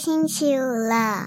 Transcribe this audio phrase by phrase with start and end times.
[0.00, 1.26] 星期五了。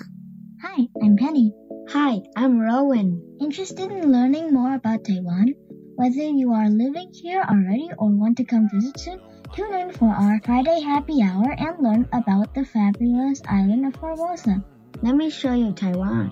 [0.63, 1.53] Hi, I'm Penny.
[1.93, 3.21] Hi, I'm Rowan.
[3.39, 5.53] Interested in learning more about Taiwan?
[5.95, 9.19] Whether you are living here already or want to come visit soon,
[9.55, 14.63] tune in for our Friday happy hour and learn about the fabulous island of Formosa.
[15.03, 16.31] Let me show you Taiwan.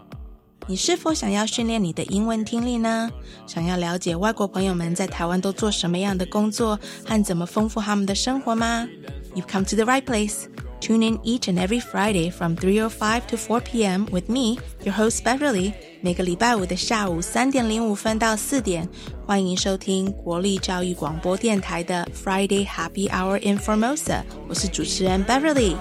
[0.69, 3.11] 你是否想要训练你的英文听力呢？
[3.45, 8.87] 想要了解外国朋友们在台湾都做什么样的工作和怎么丰富他们的生活吗
[9.33, 10.47] ？You've come to the right place.
[10.79, 14.05] Tune in each and every Friday from 3:05 to 4 p.m.
[14.11, 15.73] with me, your host Beverly.
[16.01, 18.87] 每个礼拜五的下午三点零五分到四点，
[19.25, 24.21] 欢迎收听国立教育广播电台的 Friday Happy Hour in Formosa。
[24.47, 25.75] 我是主持人 Beverly。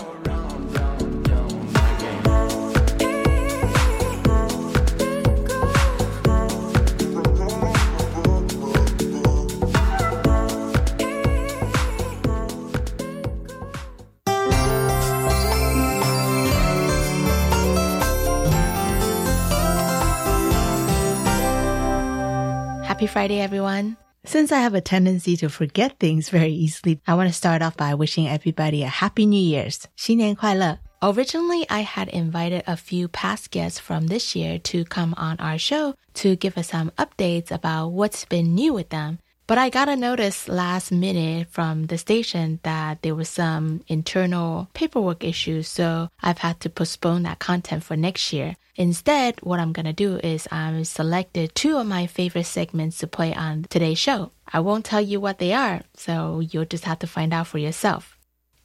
[23.01, 23.97] Happy Friday, everyone.
[24.25, 27.77] Since I have a tendency to forget things very easily, I want to start off
[27.77, 29.87] by wishing everybody a happy New Year's.
[29.97, 30.79] 新年快乐.
[31.03, 35.59] Originally, I had invited a few past guests from this year to come on our
[35.59, 39.19] show to give us some updates about what's been new with them.
[39.47, 44.69] But I got a notice last minute from the station that there was some internal
[44.75, 48.57] paperwork issues, so I've had to postpone that content for next year.
[48.76, 53.34] Instead, what I'm gonna do is I'm selected two of my favorite segments to play
[53.34, 54.32] on today's show.
[54.52, 57.58] I won't tell you what they are, so you'll just have to find out for
[57.58, 58.11] yourself.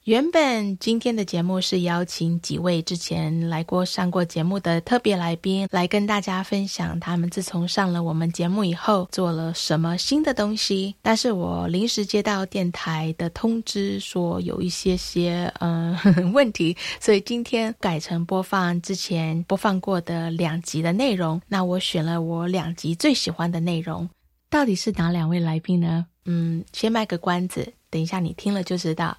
[0.06, 10.94] 原本今天的节目是邀请几位之前来过上过节目的特别来宾来跟大家分享他们自从上了我们节目以后做了什么新的东西。
[11.02, 15.98] 但是我临时接到电台的通知说有一些些嗯
[16.32, 21.42] 问题，所以今天改成播放之前播放过的两集的内容。
[21.48, 24.08] 那我选了我两集最喜欢的内容，
[24.48, 26.06] 到底是哪两位来宾呢？
[26.26, 29.16] 嗯，先卖个关子，等一下你听了就知道。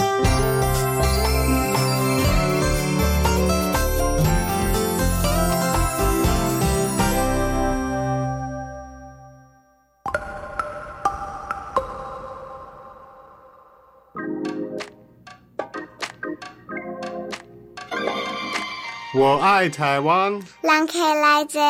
[19.14, 20.32] 我爱台湾。
[20.62, 21.60] 人客来者，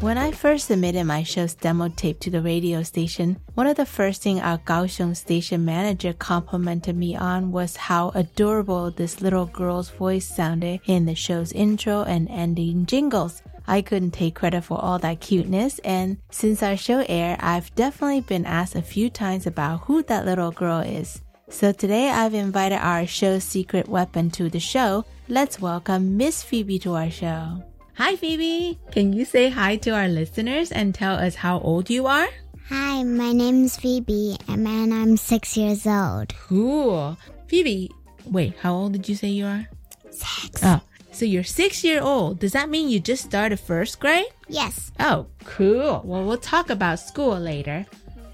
[0.00, 3.84] When I first submitted my show's demo tape to the radio station, one of the
[3.84, 9.90] first things our Kaohsiung station manager complimented me on was how adorable this little girl's
[9.90, 13.42] voice sounded in the show's intro and ending jingles.
[13.66, 18.20] I couldn't take credit for all that cuteness, and since our show aired, I've definitely
[18.22, 21.20] been asked a few times about who that little girl is.
[21.53, 25.05] So today I've invited our show's secret weapon to the show.
[25.29, 27.63] Let's welcome Miss Phoebe to our show.
[27.93, 28.79] Hi, Phoebe.
[28.91, 32.27] Can you say hi to our listeners and tell us how old you are?
[32.69, 36.33] Hi, my name's Phoebe, and I'm six years old.
[36.35, 37.17] Cool.
[37.45, 37.91] Phoebe,
[38.25, 39.69] wait, how old did you say you are?
[40.09, 40.59] Six.
[40.63, 40.81] Oh,
[41.11, 42.39] so you're six year old.
[42.39, 44.25] Does that mean you just started first grade?
[44.49, 44.91] Yes.
[44.99, 46.01] Oh, cool.
[46.03, 47.85] Well, we'll talk about school later.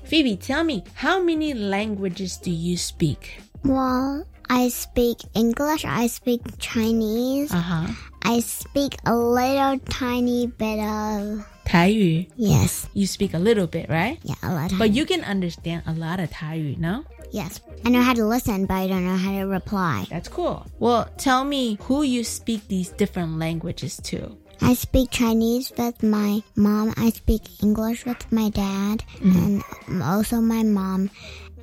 [0.09, 3.41] Phoebe, tell me, how many languages do you speak?
[3.63, 7.53] Well, I speak English, I speak Chinese.
[7.53, 7.93] Uh-huh.
[8.23, 12.89] I speak a little tiny bit of Thai Yes.
[12.95, 14.17] You speak a little bit, right?
[14.23, 14.73] Yeah, a lot.
[14.79, 17.05] But you can understand a lot of Thai no?
[17.29, 17.61] Yes.
[17.85, 20.07] I know how to listen, but I don't know how to reply.
[20.09, 20.65] That's cool.
[20.79, 24.35] Well, tell me who you speak these different languages to.
[24.61, 26.93] I speak Chinese with my mom.
[26.97, 29.63] I speak English with my dad, and
[30.01, 31.09] also my mom.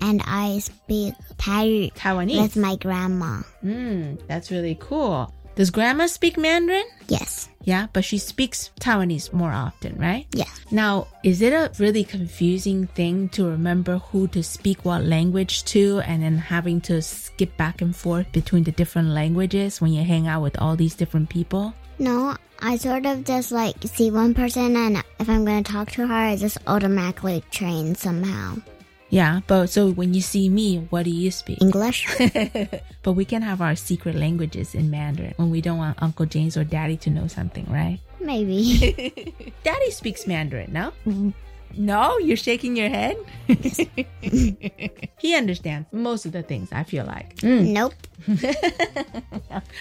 [0.00, 2.42] And I speak Thai Taiwanese.
[2.42, 3.40] with my grandma.
[3.62, 5.32] Hmm, that's really cool.
[5.56, 6.84] Does grandma speak Mandarin?
[7.08, 7.48] Yes.
[7.64, 10.26] Yeah, but she speaks Taiwanese more often, right?
[10.32, 10.50] Yes.
[10.70, 16.00] Now, is it a really confusing thing to remember who to speak what language to
[16.00, 20.28] and then having to skip back and forth between the different languages when you hang
[20.28, 21.74] out with all these different people?
[21.98, 25.90] No, I sort of just like see one person, and if I'm going to talk
[25.92, 28.56] to her, I just automatically train somehow.
[29.08, 31.62] Yeah, but so when you see me, what do you speak?
[31.62, 32.06] English?
[33.02, 36.56] but we can have our secret languages in Mandarin when we don't want Uncle James
[36.56, 38.00] or Daddy to know something, right?
[38.20, 39.52] Maybe.
[39.62, 40.92] Daddy speaks Mandarin, no?
[41.76, 43.16] No, you're shaking your head?
[45.18, 47.36] he understands most of the things, I feel like.
[47.36, 47.68] Mm.
[47.68, 47.94] nope.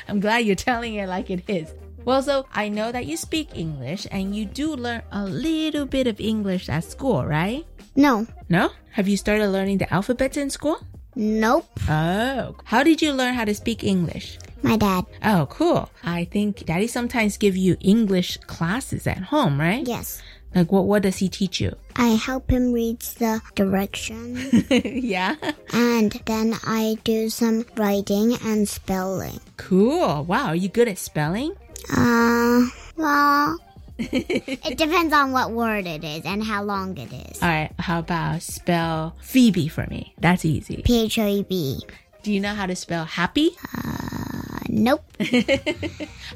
[0.07, 1.73] I'm glad you're telling it like it is.
[2.05, 6.05] Well, so I know that you speak English and you do learn a little bit
[6.05, 7.65] of English at school, right?
[7.95, 8.27] No.
[8.47, 8.69] No?
[8.91, 10.77] Have you started learning the alphabets in school?
[11.15, 11.65] Nope.
[11.89, 14.37] Oh, how did you learn how to speak English?
[14.61, 15.05] My dad.
[15.23, 15.89] Oh, cool.
[16.03, 19.87] I think daddy sometimes give you English classes at home, right?
[19.87, 20.21] Yes.
[20.53, 21.75] Like what, what does he teach you?
[21.95, 24.37] I help him read the direction
[24.69, 25.35] yeah.
[25.73, 29.39] and then I do some writing and spelling.
[29.57, 30.23] Cool.
[30.23, 30.47] Wow.
[30.47, 31.55] Are you good at spelling?
[31.93, 32.65] Uh,
[32.97, 33.59] well,
[33.99, 37.41] it depends on what word it is and how long it is.
[37.41, 37.71] All right.
[37.79, 40.13] How about spell Phoebe for me?
[40.19, 40.81] That's easy.
[40.83, 41.79] P H O E B.
[42.23, 43.51] Do you know how to spell happy?
[43.77, 45.03] Uh, nope.
[45.19, 45.27] How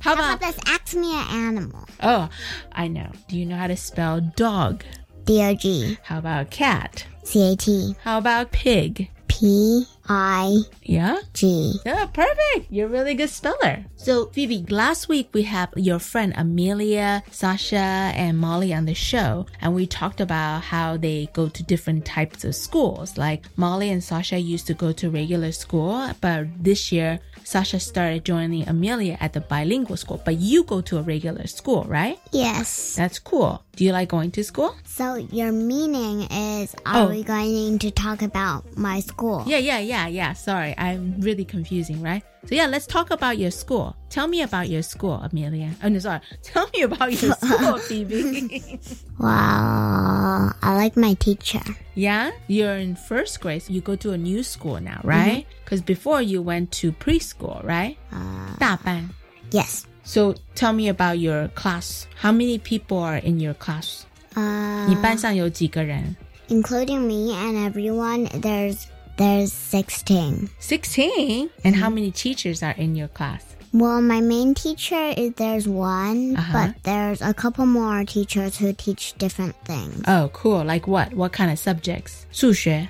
[0.01, 0.57] How about, about this?
[0.67, 1.85] Ask me an animal.
[2.01, 2.29] oh,
[2.71, 3.11] I know.
[3.27, 4.83] Do you know how to spell dog?
[5.25, 7.05] D O G How about cat?
[7.23, 9.09] C A T How about pig?
[9.27, 11.19] P I Yeah?
[11.35, 11.79] G.
[11.85, 12.71] Yeah, perfect.
[12.71, 13.85] You're a really good speller.
[13.95, 19.45] So, Phoebe, last week we have your friend Amelia, Sasha, and Molly on the show,
[19.61, 23.17] and we talked about how they go to different types of schools.
[23.17, 28.25] Like Molly and Sasha used to go to regular school, but this year Sasha started
[28.25, 30.21] joining Amelia at the bilingual school.
[30.25, 32.19] But you go to a regular school, right?
[32.31, 32.95] Yes.
[32.95, 33.63] That's cool.
[33.75, 34.75] Do you like going to school?
[34.85, 37.09] So your meaning is, are Oh.
[37.09, 39.43] we going to talk about my school?
[39.47, 40.32] Yeah, yeah, yeah, yeah.
[40.34, 42.22] Sorry, I'm really confusing, right?
[42.46, 43.96] So yeah, let's talk about your school.
[44.10, 45.70] Tell me about your school, Amelia.
[45.82, 46.20] Oh no, sorry.
[46.42, 48.78] Tell me about your school, Phoebe.
[49.18, 51.60] Well, I like my teacher.
[51.94, 53.62] yeah, you're in first grade.
[53.62, 55.46] So you go to a new school now, right?
[55.64, 57.96] Because before you went to preschool, right?
[58.12, 59.08] Uh, 大班.
[59.50, 59.86] yes.
[60.02, 62.06] So tell me about your class.
[62.20, 64.04] How many people are in your class?
[64.36, 66.14] Uh, 你班上有几个人?
[66.50, 68.86] including me and everyone, there's
[69.18, 70.50] there's sixteen.
[70.58, 71.50] 16.
[71.64, 73.44] And how many teachers are in your class?
[73.72, 76.52] Well, my main teacher is there's one, Uh-huh.
[76.52, 80.02] but there's a couple more teachers who teach different things.
[80.06, 80.62] Oh, cool.
[80.64, 81.12] Like what?
[81.14, 82.26] What kind of subjects?
[82.32, 82.88] 数学?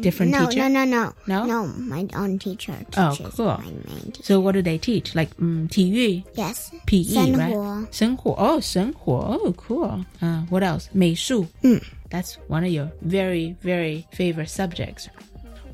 [0.00, 0.68] Different no, teacher?
[0.68, 1.66] no, no, no, No?
[1.66, 3.46] My own teacher Oh, teaches cool.
[3.58, 4.22] my main teacher.
[4.24, 5.14] So what do they teach?
[5.14, 6.70] Like um, 体育, Yes.
[6.86, 7.52] PE, right?
[7.52, 7.88] 生活。
[7.92, 8.32] 生活.
[8.38, 9.38] Oh, 生活.
[9.40, 10.04] Oh, cool.
[10.20, 10.88] Uh, what else?
[10.94, 11.46] 美术.
[11.62, 11.80] Mm.
[12.10, 15.08] That's one of your very, very favorite subjects.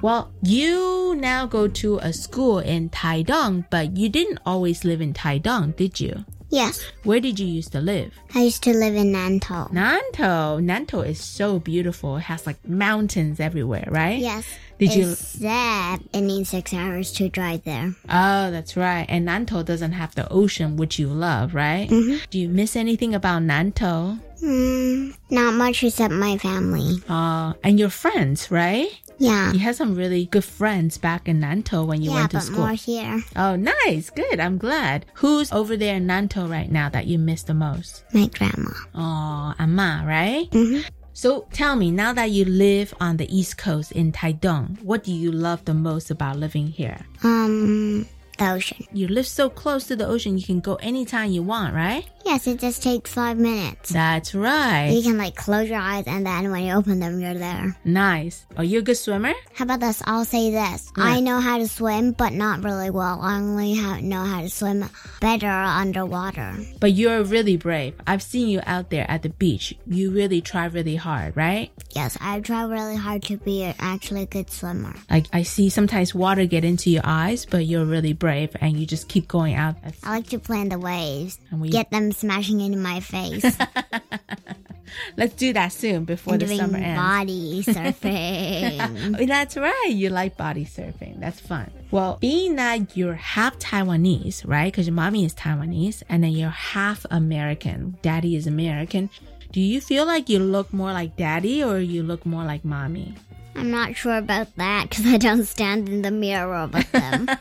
[0.03, 5.13] Well, you now go to a school in Taidong, but you didn't always live in
[5.13, 6.25] Taidong, did you?
[6.49, 6.81] Yes.
[7.03, 8.11] Where did you used to live?
[8.35, 9.71] I used to live in Nantou.
[9.71, 10.59] Nantou.
[10.61, 12.17] Nantou is so beautiful.
[12.17, 14.19] It has like mountains everywhere, right?
[14.19, 14.45] Yes.
[14.77, 17.95] Did you- Except it needs six hours to drive there.
[18.09, 19.05] Oh, that's right.
[19.07, 21.87] And Nantou doesn't have the ocean, which you love, right?
[22.29, 24.19] Do you miss anything about Nantou?
[24.41, 25.11] Hmm.
[25.31, 27.01] Not much except my family.
[27.07, 28.89] Uh, and your friends, right?
[29.19, 29.51] Yeah.
[29.53, 32.43] You had some really good friends back in Nantou when you yeah, went to but
[32.43, 32.59] school.
[32.59, 33.23] more here.
[33.35, 34.09] Oh, nice.
[34.09, 34.39] Good.
[34.39, 35.05] I'm glad.
[35.15, 38.03] Who's over there in Nantou right now that you miss the most?
[38.13, 38.71] My grandma.
[38.95, 40.49] Oh, Amma, right?
[40.51, 40.83] Mhm.
[41.13, 45.13] So tell me, now that you live on the East Coast in Taidong, what do
[45.13, 47.05] you love the most about living here?
[47.23, 48.07] Um,
[48.39, 48.83] the ocean.
[48.93, 52.05] You live so close to the ocean, you can go anytime you want, right?
[52.25, 53.89] Yes, it just takes five minutes.
[53.91, 54.87] That's right.
[54.89, 57.77] You can like close your eyes and then when you open them, you're there.
[57.83, 58.45] Nice.
[58.57, 59.33] Are you a good swimmer?
[59.53, 60.01] How about this?
[60.05, 60.91] I'll say this.
[60.97, 61.03] Yeah.
[61.03, 63.19] I know how to swim, but not really well.
[63.21, 64.85] I only know how to swim
[65.19, 66.55] better underwater.
[66.79, 67.93] But you're really brave.
[68.07, 69.75] I've seen you out there at the beach.
[69.85, 71.71] You really try really hard, right?
[71.91, 74.95] Yes, I try really hard to be actually a good swimmer.
[75.09, 78.85] Like I see sometimes water get into your eyes, but you're really brave and you
[78.85, 79.75] just keep going out.
[80.03, 83.57] I like to play in the waves, And we- get them smashing into my face,
[85.17, 86.99] Let's do that soon before and the doing summer ends.
[87.01, 89.19] body surfing.
[89.19, 89.89] Oh, That's right.
[89.89, 91.19] You like body surfing.
[91.19, 91.71] That's fun.
[91.89, 94.71] Well, being that you're half Taiwanese, right?
[94.71, 97.97] Because your mommy is Taiwanese and then you're half American.
[98.03, 99.09] Daddy is American.
[99.51, 103.15] Do you feel like you look more like daddy or you look more like mommy?
[103.55, 107.27] I'm not sure about that because I don't stand in the mirror with them.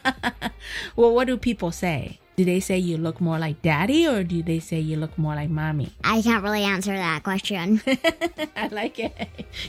[0.95, 2.21] Well, what do people say?
[2.37, 5.35] Do they say you look more like daddy or do they say you look more
[5.35, 5.93] like mommy?
[6.05, 7.83] I can't really answer that question.
[8.57, 9.13] I like it.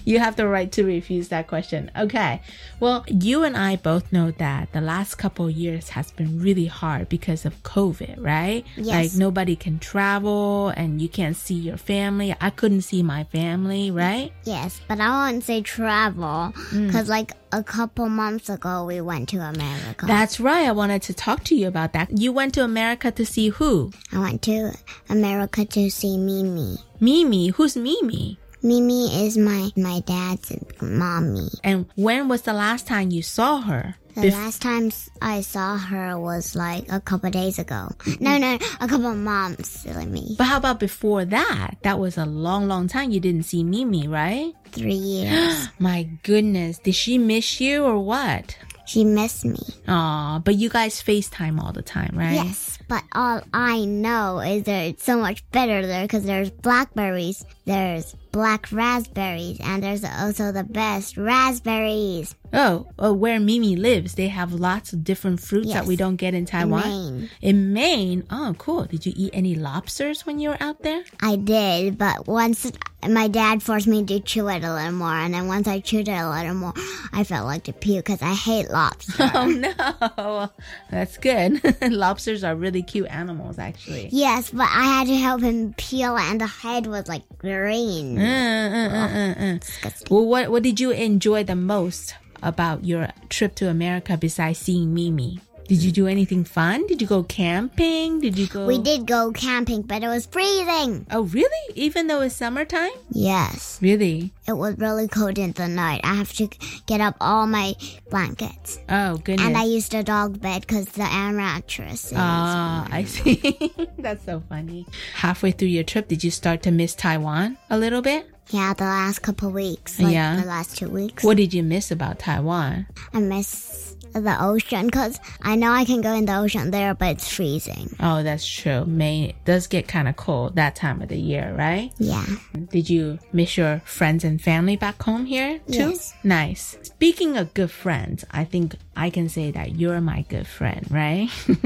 [0.05, 1.91] You have the right to refuse that question.
[1.97, 2.41] Okay.
[2.79, 7.09] Well, you and I both know that the last couple years has been really hard
[7.09, 8.65] because of COVID, right?
[8.77, 9.13] Yes.
[9.13, 12.33] Like nobody can travel and you can't see your family.
[12.39, 14.31] I couldn't see my family, right?
[14.45, 16.87] yes, but I won't say travel Mm.
[16.87, 20.05] because, like, a couple months ago we went to America.
[20.07, 20.67] That's right.
[20.67, 22.17] I wanted to talk to you about that.
[22.17, 23.91] You went to America to see who?
[24.11, 24.73] I went to
[25.07, 26.77] America to see Mimi.
[26.99, 27.49] Mimi.
[27.49, 28.39] Who's Mimi?
[28.63, 31.49] Mimi is my my dad's mommy.
[31.63, 33.95] And when was the last time you saw her?
[34.15, 34.91] The Bef- last time
[35.21, 37.89] I saw her was like a couple days ago.
[38.19, 39.69] No, no, a couple of months.
[39.69, 40.35] Silly me.
[40.37, 41.75] But how about before that?
[41.81, 44.53] That was a long, long time you didn't see Mimi, right?
[44.71, 45.67] Three years.
[45.79, 46.77] My goodness.
[46.79, 48.55] Did she miss you or what?
[48.85, 49.59] she missed me.
[49.87, 52.33] Aw, but you guys FaceTime all the time, right?
[52.33, 57.45] Yes, but all I know is that it's so much better there because there's blackberries,
[57.65, 62.35] there's black raspberries, and there's also the best raspberries.
[62.51, 66.33] Oh, oh, where Mimi lives, they have lots of different fruits that we don't get
[66.33, 66.83] in Taiwan.
[66.83, 67.29] In Maine.
[67.41, 68.23] In Maine?
[68.29, 68.85] Oh, cool.
[68.85, 71.03] Did you eat any lobsters when you were out there?
[71.21, 72.69] I did, but once
[73.09, 76.07] my dad forced me to chew it a little more, and then once I chewed
[76.07, 76.73] it a little more,
[77.11, 79.23] I felt like to puke because I hate lobster.
[79.33, 80.49] Oh no,
[80.91, 81.61] that's good.
[81.91, 84.09] Lobsters are really cute animals, actually.
[84.11, 88.19] yes, but I had to help him peel, and the head was like green.
[88.19, 89.89] Uh, uh, uh, uh, uh.
[90.09, 94.93] Well, what what did you enjoy the most about your trip to America besides seeing
[94.93, 95.39] Mimi?
[95.73, 96.85] Did you do anything fun?
[96.85, 98.19] Did you go camping?
[98.21, 98.67] Did you go?
[98.67, 101.07] We did go camping, but it was freezing.
[101.09, 101.65] Oh, really?
[101.73, 102.91] Even though it's summertime?
[103.09, 104.31] Yes, Really?
[104.47, 106.01] it was really cold in the night.
[106.03, 106.47] I have to
[106.85, 107.73] get up all my
[108.11, 108.77] blankets.
[108.87, 109.47] Oh, goodness.
[109.47, 112.13] And I used a dog bed because the air mattress is.
[112.15, 113.73] Ah, I see.
[113.97, 114.85] That's so funny.
[115.15, 118.29] Halfway through your trip, did you start to miss Taiwan a little bit?
[118.51, 119.99] yeah, the last couple weeks.
[119.99, 120.39] Like Yeah.
[120.39, 121.23] The last two weeks.
[121.23, 122.85] What did you miss about Taiwan?
[123.11, 127.09] I miss the ocean because I know I can go in the ocean there, but
[127.09, 127.95] it's freezing.
[127.99, 128.85] Oh, that's true.
[128.85, 131.91] Maine does get kind of cold that time of the year, right?
[131.97, 132.25] Yeah.
[132.69, 135.89] Did you miss your friends and family back home here too?
[135.91, 136.13] Yes.
[136.23, 136.77] Nice.
[136.83, 141.29] Speaking of good friends, I think I can say that you're my good friend, right?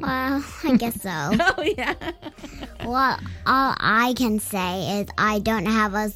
[0.00, 1.10] Well, I guess so.
[1.12, 1.94] oh yeah.
[2.90, 6.10] Well, all I can say is I don't have a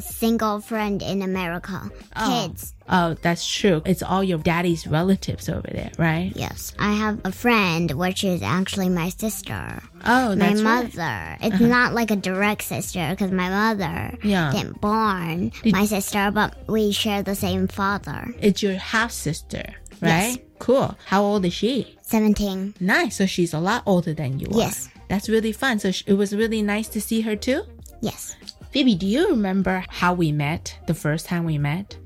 [0.00, 1.90] single friend in America.
[2.14, 2.46] Oh.
[2.48, 2.74] Kids.
[2.88, 3.82] Oh, that's true.
[3.86, 6.32] It's all your daddy's relatives over there, right?
[6.34, 6.74] Yes.
[6.78, 9.80] I have a friend, which is actually my sister.
[10.04, 10.96] Oh, my that's right.
[10.96, 11.36] mother.
[11.40, 11.66] It's uh-huh.
[11.66, 14.50] not like a direct sister because my mother Yeah.
[14.52, 18.34] didn't born my sister, but we share the same father.
[18.40, 19.62] It's your half sister,
[20.02, 20.36] right?
[20.36, 20.38] Yes.
[20.58, 20.94] Cool.
[21.06, 21.96] How old is she?
[22.02, 22.74] 17.
[22.80, 23.16] Nice.
[23.16, 24.58] So she's a lot older than you are.
[24.58, 24.88] Yes.
[25.10, 25.80] That's really fun.
[25.80, 27.64] So it was really nice to see her too.
[28.00, 28.36] Yes.
[28.70, 31.98] Phoebe, do you remember how we met the first time we met?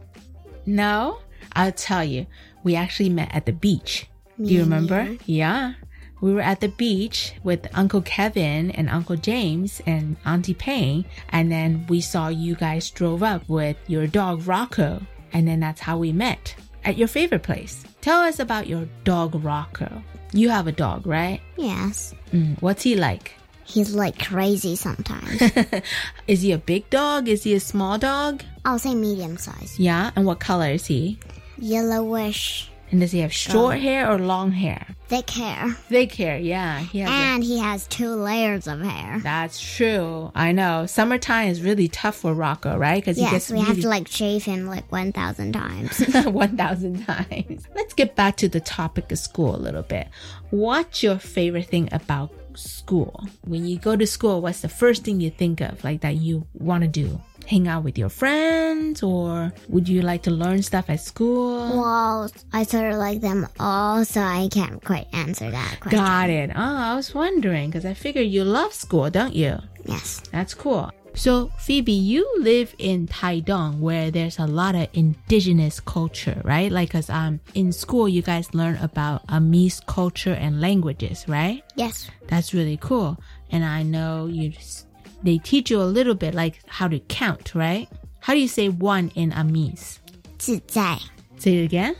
[0.65, 1.19] No?
[1.53, 2.27] I'll tell you.
[2.63, 4.09] We actually met at the beach.
[4.43, 5.19] do you remember?
[5.27, 5.75] Yeah.
[6.23, 11.53] We were at the beach with Uncle Kevin and Uncle James and Auntie Payne, and
[11.53, 15.03] then we saw you guys drove up with your dog Rocco,
[15.35, 17.85] and then that's how we met at your favorite place.
[18.01, 20.03] Tell us about your dog Rocco.
[20.35, 21.41] You have a dog, right?
[21.57, 22.13] Yes.
[22.33, 23.35] Mm, what's he like?
[23.65, 25.41] He's like crazy sometimes.
[26.27, 27.29] Is he a big dog?
[27.29, 28.43] Is he a small dog?
[28.65, 29.79] I'll say medium size.
[29.79, 31.19] Yeah, and what color is he?
[31.59, 33.33] Yellowish, And does he have oh.
[33.33, 34.87] short hair or long hair?
[35.09, 35.73] thick hair.
[35.89, 36.79] Thick hair, yeah.
[36.79, 39.19] He has a- And he has two layers of hair.
[39.21, 40.31] That's true.
[40.33, 40.87] I know.
[40.87, 43.03] Summertime is really tough for Rocco, right?
[43.03, 45.99] Because he Yes, gets we have to like shave him like 1,000 times.
[46.25, 47.67] 1,000 times.
[47.75, 50.07] Let's get back to the topic of school a little bit.
[50.51, 53.27] What's your favorite thing about school?
[53.45, 56.47] When you go to school, what's the first thing you think of, like that you
[56.55, 57.21] want to do?
[57.47, 61.59] Hang out with your friends, or would you like to learn stuff at school?
[61.79, 65.99] well, I sort of like them all, so I can't quite answer that question.
[65.99, 66.51] Got it.
[66.55, 69.59] Oh, I was wondering because I figured you love school, don't you?
[69.85, 70.23] Yes.
[70.33, 70.91] That's cool.
[71.17, 76.73] So, Phoebe, you live in Taidong where there's a lot of indigenous culture, right?
[76.73, 81.63] Like, cause um, in school, you guys learn about Amis culture and languages, right?
[81.77, 82.11] Yes.
[82.27, 83.17] That's really cool.
[83.51, 84.53] And I know you,
[85.24, 87.88] they teach you a little bit like how to count, right?
[88.22, 90.00] How do you say one in Amis?
[90.38, 91.00] 自在.
[91.38, 91.96] Say it again.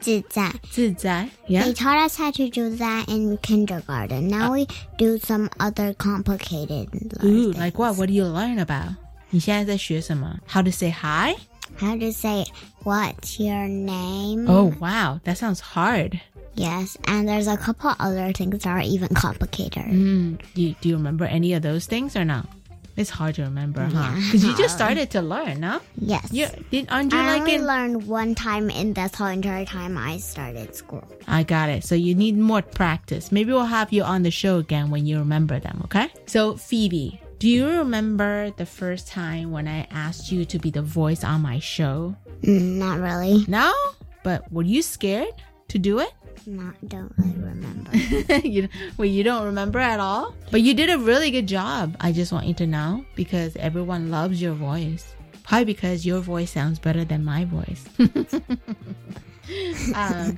[0.00, 1.28] 自在.自在.
[1.48, 1.64] Yeah.
[1.64, 4.28] They taught us how to do that in kindergarten.
[4.28, 4.66] Now we
[4.98, 6.88] do some other complicated
[7.22, 7.56] Ooh, things.
[7.58, 7.96] like what?
[7.96, 8.94] What do you learn about?
[9.30, 10.38] 你现在在学什么?
[10.48, 11.34] How to say hi?
[11.80, 12.44] How to say,
[12.84, 14.46] what's your name?
[14.48, 15.18] Oh, wow.
[15.24, 16.20] That sounds hard.
[16.54, 19.86] Yes, and there's a couple other things that are even complicated.
[19.86, 22.44] Mm, do, you, do you remember any of those things or no?
[22.99, 24.11] It's hard to remember, huh?
[24.11, 24.15] Yeah.
[24.25, 25.79] Because you just started to learn, no?
[25.95, 26.27] Yes.
[26.33, 27.65] You did, aren't you I like only in?
[27.65, 31.07] learned one time in this whole entire time I started school.
[31.25, 31.85] I got it.
[31.85, 33.31] So you need more practice.
[33.31, 36.09] Maybe we'll have you on the show again when you remember them, okay?
[36.25, 40.81] So Phoebe, do you remember the first time when I asked you to be the
[40.81, 42.17] voice on my show?
[42.43, 43.45] Mm, not really.
[43.47, 43.71] No?
[44.23, 46.11] But were you scared to do it?
[46.45, 47.95] Not don't really remember.
[48.47, 50.35] you, well, you don't remember at all?
[50.51, 51.95] But you did a really good job.
[51.99, 55.13] I just want you to know because everyone loves your voice.
[55.43, 57.85] Probably because your voice sounds better than my voice.
[59.95, 60.37] um,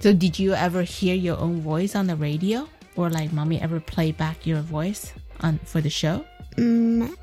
[0.00, 2.68] so did you ever hear your own voice on the radio?
[2.96, 6.24] Or like mommy ever play back your voice on for the show?
[6.56, 7.14] Mm,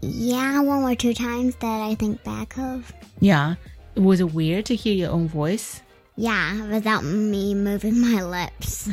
[0.00, 2.92] yeah, one or two times that I think back of.
[3.20, 3.56] Yeah.
[3.96, 5.82] Was it weird to hear your own voice?
[6.18, 8.88] Yeah, without me moving my lips.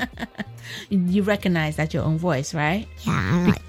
[0.90, 2.88] you recognize that's your own voice, right?
[3.06, 3.62] Yeah, I'm like.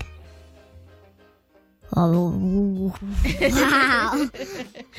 [1.95, 2.91] Oh,
[3.39, 4.12] wow.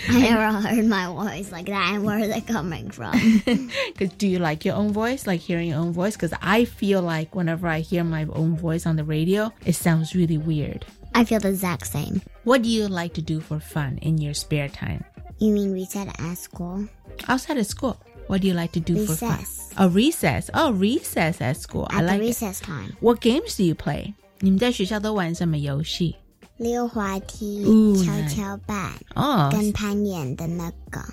[0.09, 1.95] I never heard my voice like that.
[1.95, 3.13] And where is it coming from?
[3.99, 6.15] Cause do you like your own voice, like hearing your own voice?
[6.15, 10.15] Because I feel like whenever I hear my own voice on the radio, it sounds
[10.15, 10.87] really weird.
[11.17, 12.23] I feel the exact same.
[12.45, 15.05] What do you like to do for fun in your spare time?
[15.40, 16.88] You mean we said at school?
[17.28, 17.98] Outside of school,
[18.28, 19.38] what do you like to do for fun?
[19.40, 19.74] Recess.
[19.78, 20.50] A recess.
[20.54, 21.88] Oh, recess at school.
[21.90, 22.28] I At like the it.
[22.30, 22.96] recess time.
[23.00, 24.14] What games do you play?
[24.40, 26.16] 你们在学校都玩什么游戏？
[26.58, 28.36] 溜滑梯、 Ooh, 跷 nice.
[28.36, 31.04] 跷板 Oh, 跟攀岩的那个，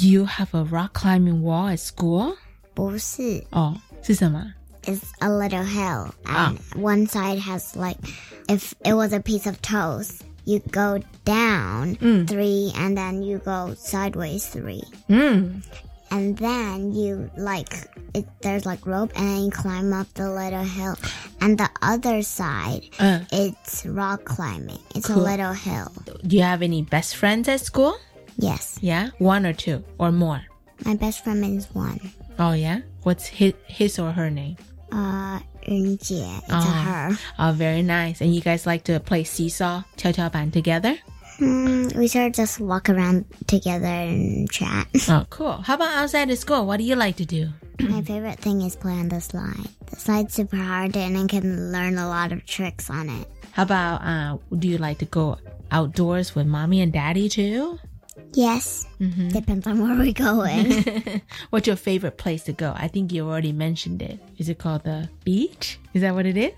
[0.00, 2.34] you have a rock climbing wall at school?
[2.74, 4.52] 不是 Oh, 是什么？
[4.84, 7.98] it's a little hill and one side has like
[8.48, 12.23] if it was a piece of toast you go down mm.
[12.27, 15.61] three and then you go sideways three 嗯
[16.09, 17.67] and then you like
[18.15, 20.95] it there's like rope and then you climb up the little hill
[21.43, 23.19] and the other side uh.
[23.19, 23.27] 嗯。
[23.31, 25.19] it's rock climbing it's Cool.
[25.21, 25.91] a little hill
[26.25, 27.99] Do you have any best friends at school?
[28.39, 30.41] yes Yeah, one or two or more.
[30.85, 31.99] my best friend is one
[32.39, 32.81] Oh yeah.
[33.03, 34.55] What's his his or her name?
[34.93, 36.11] uh Yun It's
[36.49, 37.17] oh, her.
[37.39, 38.21] Oh, very nice.
[38.21, 40.97] And you guys like to play seesaw, Qiao Qiao Ban together?
[41.39, 44.87] Mm, we sort of just walk around together and chat.
[45.09, 45.61] Oh, cool.
[45.61, 46.65] How about outside of school?
[46.65, 47.49] What do you like to do?
[47.79, 49.69] My favorite thing is play on the slide.
[49.87, 53.27] The slide's super hard and I can learn a lot of tricks on it.
[53.51, 55.37] How about uh, do you like to go
[55.69, 57.77] outdoors with mommy and daddy too?
[58.33, 59.29] Yes, mm-hmm.
[59.29, 61.21] depends on where we're going.
[61.49, 62.73] What's your favorite place to go?
[62.75, 64.19] I think you already mentioned it.
[64.37, 65.79] Is it called the beach?
[65.93, 66.53] Is that what it is?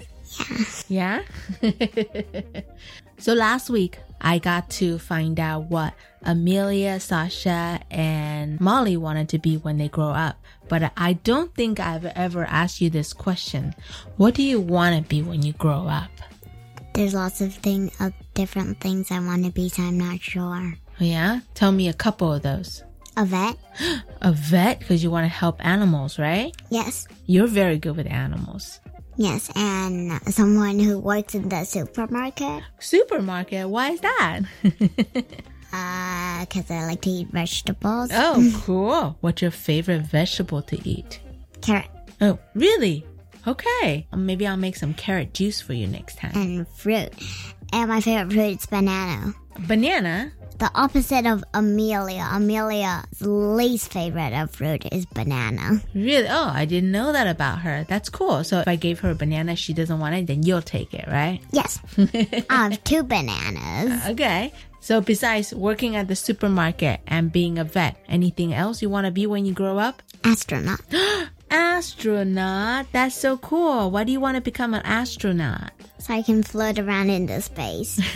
[0.87, 1.23] Yeah.
[3.17, 9.39] so last week, I got to find out what Amelia, Sasha, and Molly wanted to
[9.39, 10.37] be when they grow up.
[10.67, 13.73] But I don't think I've ever asked you this question.
[14.17, 16.11] What do you want to be when you grow up?
[16.93, 20.73] There's lots of things, of different things I want to be, so I'm not sure.
[20.99, 21.39] Yeah?
[21.55, 22.83] Tell me a couple of those.
[23.17, 23.57] A vet?
[24.21, 26.53] A vet, because you want to help animals, right?
[26.69, 27.07] Yes.
[27.25, 28.79] You're very good with animals.
[29.17, 32.63] Yes, and someone who works in the supermarket.
[32.79, 34.39] Supermarket, why is that?
[35.71, 38.09] Uh, cause I like to eat vegetables.
[38.11, 39.17] oh, cool.
[39.21, 41.19] What's your favorite vegetable to eat?
[41.61, 41.85] Carrot
[42.21, 43.05] Oh, really?
[43.45, 44.07] Okay.
[44.15, 46.31] Maybe I'll make some carrot juice for you next time.
[46.33, 47.09] and fruit.
[47.71, 49.31] And my favorite fruit is banana.
[49.67, 50.31] Banana?
[50.59, 52.27] The opposite of Amelia.
[52.33, 55.81] Amelia's least favorite of fruit is banana.
[55.95, 56.27] Really?
[56.27, 57.85] Oh, I didn't know that about her.
[57.87, 58.43] That's cool.
[58.43, 61.07] So if I gave her a banana, she doesn't want it, then you'll take it,
[61.07, 61.39] right?
[61.51, 61.79] Yes.
[61.97, 64.05] I have two bananas.
[64.05, 64.51] Uh, okay.
[64.81, 69.11] So besides working at the supermarket and being a vet, anything else you want to
[69.11, 70.03] be when you grow up?
[70.25, 70.81] Astronaut.
[71.49, 72.87] Astronaut.
[72.91, 73.91] That's so cool.
[73.91, 75.71] Why do you want to become an astronaut?
[75.99, 77.95] So I can float around in into space.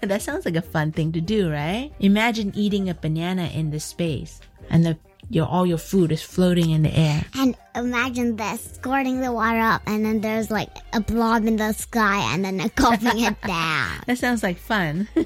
[0.00, 1.90] that sounds like a fun thing to do, right?
[1.98, 4.96] Imagine eating a banana in the space and the
[5.30, 7.24] your all your food is floating in the air.
[7.34, 11.72] And imagine this, squirting the water up and then there's like a blob in the
[11.72, 14.02] sky and then gulping it down.
[14.06, 15.08] That sounds like fun.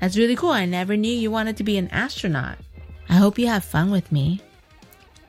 [0.00, 0.50] That's really cool.
[0.50, 2.58] I never knew you wanted to be an astronaut.
[3.08, 4.40] I hope you have fun with me.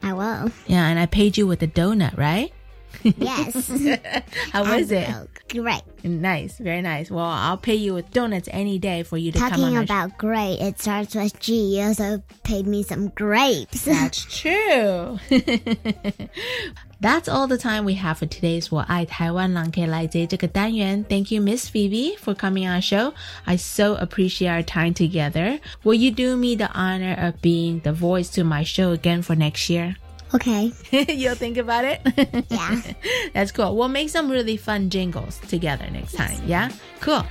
[0.01, 0.51] I will.
[0.67, 2.53] Yeah, and I paid you with a donut, right?
[3.02, 3.68] Yes.
[4.52, 5.08] How was it?
[5.10, 5.82] Oh, Great.
[6.04, 7.10] Nice, very nice.
[7.10, 9.82] Well, I'll pay you with donuts any day for you to come on Talking our
[9.82, 11.76] about great, it starts with G.
[11.78, 13.84] You also paid me some grapes.
[13.84, 15.18] That's true.
[17.00, 21.04] That's all the time we have for today's 我爱台湾狼 K 来这这个单元.
[21.06, 23.12] Thank you, Miss Phoebe, for coming on our show.
[23.44, 25.58] I so appreciate our time together.
[25.84, 29.36] Will you do me the honor of being the voice to my show again for
[29.36, 29.96] next year?
[30.33, 30.71] Okay.
[30.91, 32.01] You'll think about it?
[32.49, 32.81] Yeah.
[33.33, 33.75] That's cool.
[33.75, 36.39] We'll make some really fun jingles together next time.
[36.45, 36.69] Yeah?
[36.99, 37.23] Cool.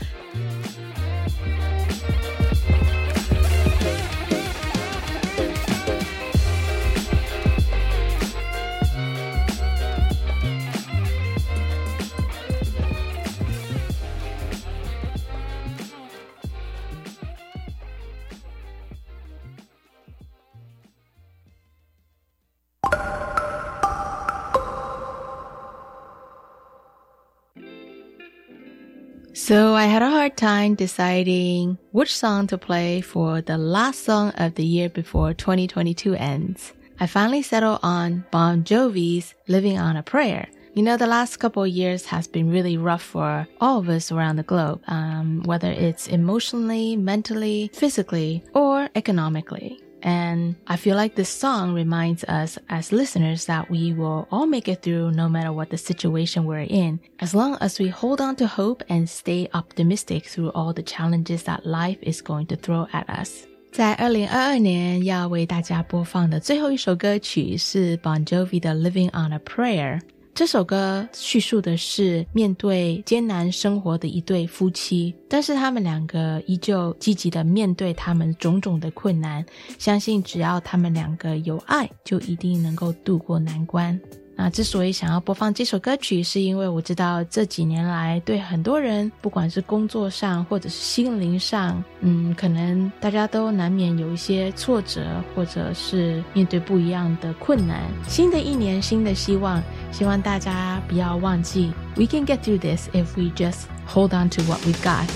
[29.49, 34.29] So I had a hard time deciding which song to play for the last song
[34.37, 36.75] of the year before 2022 ends.
[37.01, 40.49] I finally settled on Bon Jovi's Living on a Prayer.
[40.75, 44.13] You know, the last couple of years has been really rough for all of us
[44.13, 49.81] around the globe, um, whether it's emotionally, mentally, physically, or economically.
[50.04, 54.68] And I feel like this song reminds us as listeners that we will all make
[54.68, 58.36] it through no matter what the situation we're in, as long as we hold on
[58.36, 62.88] to hope and stay optimistic through all the challenges that life is going to throw
[62.92, 63.48] at us.
[63.72, 70.00] 在二零二二年要为大家播放的最后一首歌曲是 Bon Jovi 的《Living on a Prayer》。
[70.39, 79.45] 这首歌叙述的是面对艰难生活的一对夫妻，但是他们两个依旧积极的面对他们种种的困难，
[79.81, 84.01] 相信只要他们两个有爱，就一定能够渡过难关。
[84.41, 97.83] 那之所以想要播放这首歌曲，是因为我知道这几年来对很多人，不管是工作上或者是心灵上，嗯，可能大家都难免有一些挫折，或者是面对不一样的困难。
[98.07, 105.09] 新的一年，新的希望，希望大家不要忘记，We can get through this if we just hold on to what we got.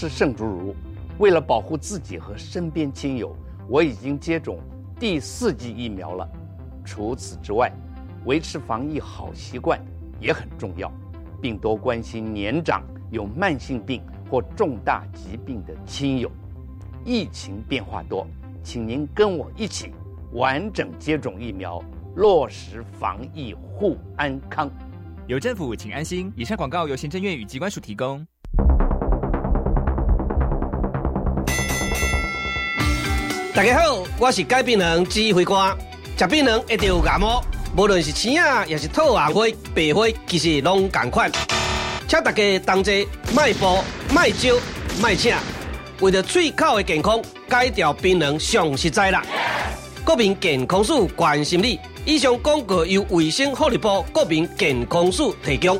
[0.00, 0.74] 是盛竹如，
[1.18, 3.36] 为了保护自己和身边亲友，
[3.68, 4.58] 我已经接种
[4.98, 6.26] 第四剂疫苗了。
[6.86, 7.70] 除此之外，
[8.24, 9.78] 维持防疫好习惯
[10.18, 10.90] 也很重要，
[11.38, 16.30] 并多关心年长、有慢性病或重大疾病的亲友。
[17.04, 18.26] 疫情变化多，
[18.62, 19.92] 请您跟我一起
[20.32, 21.78] 完整接种疫苗，
[22.16, 24.70] 落实防疫护安康。
[25.26, 26.32] 有政府，请安心。
[26.34, 28.26] 以上广告由行政院与机关署提供。
[33.52, 35.76] 大家好，我是改病人指挥官。
[36.16, 37.42] 食病人一定有感冒，
[37.76, 41.30] 无论是青啊，也是吐红花、白花，其实拢同款。
[42.06, 43.82] 请大家同齐卖步、
[44.14, 44.54] 卖招、
[45.02, 45.34] 卖请，
[46.00, 49.24] 为了喙口的健康，戒掉槟榔上实在啦。
[50.04, 51.78] 国民健康署关心你。
[52.06, 55.78] 以上广告由卫生福利部国民健康署提供。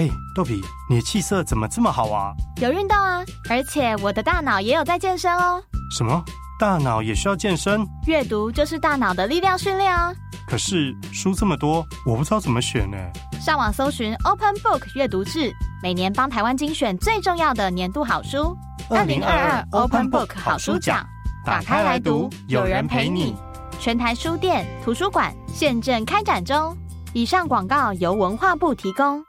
[0.00, 2.32] 哎，豆皮，你的气色怎么这么好啊？
[2.62, 5.62] 有运动啊，而且我的大脑也有在健身哦。
[5.94, 6.24] 什么？
[6.58, 7.86] 大脑也需要健身？
[8.06, 10.14] 阅读就是大脑的力量训练哦。
[10.48, 12.96] 可是书这么多，我不知道怎么选呢。
[13.42, 18.56] 上网搜寻 Open Book 阅读志，每年帮台湾精选最重要的年度好书。
[18.88, 21.06] 二零二二 Open Book 好书奖，
[21.44, 23.36] 打开来读，有人陪你。
[23.78, 26.74] 全台书店、图书馆现正开展中。
[27.12, 29.22] 以上广告由文化部提供。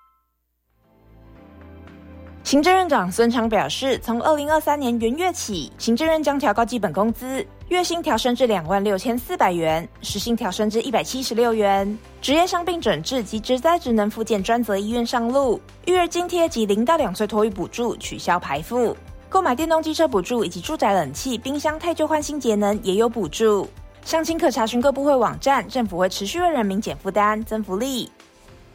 [2.43, 11.97] 行政院长孙昌表示，从二零二三年元月起，行政院将调高基本工资，月薪调升至两万六千四百元，时薪调升至一百七十六元。
[12.19, 18.97] 职业伤病诊治及职灾职能复健专责医院上路，育儿津贴及零到两岁托育补助取消排付，
[19.29, 23.69] 购买电动机车补助以及住宅冷气、冰箱太旧换新节能也有补助。
[24.03, 28.11] 详情可查询各部会网站，政府会持续为人民减负担、增福利。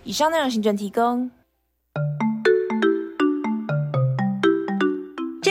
[0.04, 1.28] 以上内容行政提供。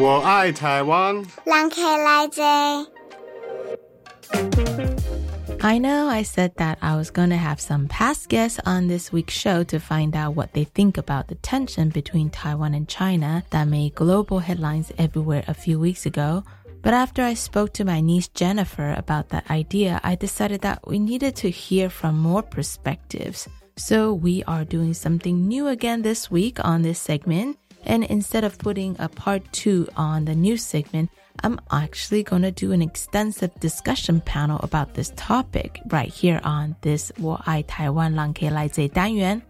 [0.00, 1.14] 我爱台湾。
[1.44, 2.44] 人客来坐。
[5.60, 9.10] I know I said that I was going to have some past guests on this
[9.10, 13.42] week's show to find out what they think about the tension between Taiwan and China
[13.50, 16.44] that made global headlines everywhere a few weeks ago.
[16.82, 21.00] But after I spoke to my niece Jennifer about that idea, I decided that we
[21.00, 23.48] needed to hear from more perspectives.
[23.76, 27.58] So we are doing something new again this week on this segment.
[27.84, 31.10] And instead of putting a part two on the news segment,
[31.44, 36.74] I'm actually going to do an extensive discussion panel about this topic right here on
[36.80, 39.40] this 我爱台湾人可以来这单元.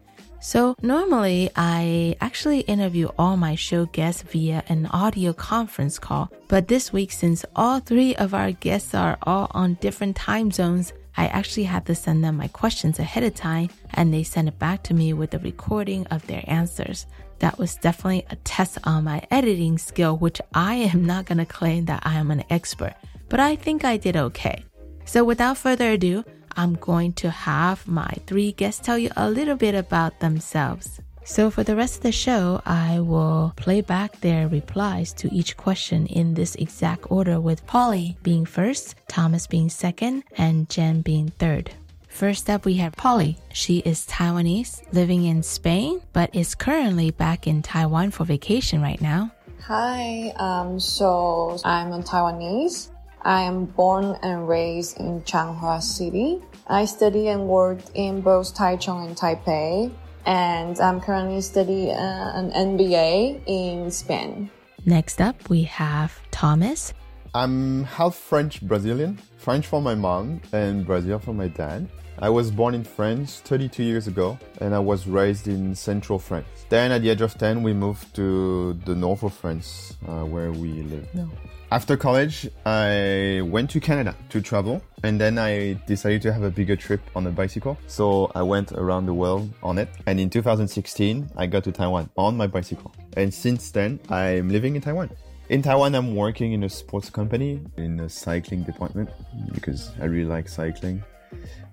[0.40, 6.69] So normally I actually interview all my show guests via an audio conference call, but
[6.69, 11.27] this week since all three of our guests are all on different time zones, I
[11.29, 14.83] actually had to send them my questions ahead of time and they sent it back
[14.85, 17.07] to me with a recording of their answers.
[17.41, 21.45] That was definitely a test on my editing skill, which I am not going to
[21.45, 22.93] claim that I am an expert,
[23.30, 24.63] but I think I did okay.
[25.06, 26.23] So without further ado,
[26.56, 31.01] I'm going to have my three guests tell you a little bit about themselves.
[31.23, 35.58] So for the rest of the show, I will play back their replies to each
[35.58, 41.30] question in this exact order with Polly being first, Thomas being second, and Jenn being
[41.39, 41.71] third.
[42.12, 43.38] First up, we have Polly.
[43.54, 49.02] She is Taiwanese, living in Spain, but is currently back in Taiwan for vacation right
[49.02, 49.32] now.
[49.62, 52.89] Hi, um, so I'm a Taiwanese.
[53.24, 56.41] I am born and raised in Changhua City.
[56.67, 59.89] I study and worked in both Taichung and Taipei,
[60.26, 64.52] and I'm currently studying uh, an MBA in Spain.
[64.86, 66.93] Next up, we have Thomas.
[67.34, 71.88] I'm half French Brazilian, French for my mom and Brazil for my dad.
[72.20, 76.46] I was born in France 32 years ago and I was raised in central France.
[76.67, 80.52] Then at the age of 10, we moved to the north of France uh, where
[80.52, 81.30] we live now.
[81.72, 86.52] After college, I went to Canada to travel and then I decided to have a
[86.52, 87.78] bigger trip on a bicycle.
[87.88, 89.88] So I went around the world on it.
[90.06, 92.94] And in 2016, I got to Taiwan on my bicycle.
[93.15, 95.12] And since then, I'm living in Taiwan.
[95.52, 99.10] In Taiwan, I'm working in a sports company in the cycling department
[99.54, 101.04] because I really like cycling.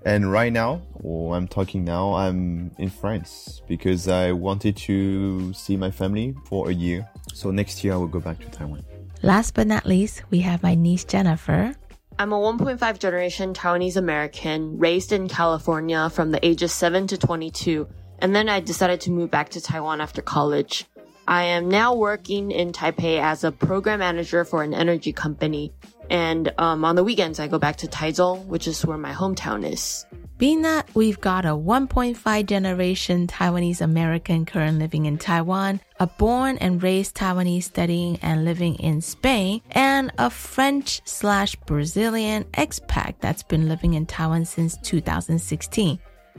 [0.05, 5.77] And right now, or I'm talking now, I'm in France because I wanted to see
[5.77, 7.09] my family for a year.
[7.35, 8.85] So next year I will go back to Taiwan.
[9.23, 11.73] Last but not least, we have my niece Jennifer.
[12.19, 17.87] I'm a 1.5 generation Taiwanese American raised in California from the ages 7 to 22,
[18.19, 20.85] and then I decided to move back to Taiwan after college.
[21.29, 25.75] I am now working in Taipei as a program manager for an energy company,
[26.09, 29.71] and um, on the weekends I go back to Taichung, which is where my hometown
[29.71, 30.07] is.
[30.39, 36.57] Being that we've got a 1.5 generation Taiwanese American currently living in Taiwan, a born
[36.59, 43.43] and raised Taiwanese studying and living in Spain, and a French slash Brazilian expat that's
[43.43, 45.99] been living in Taiwan since 2016.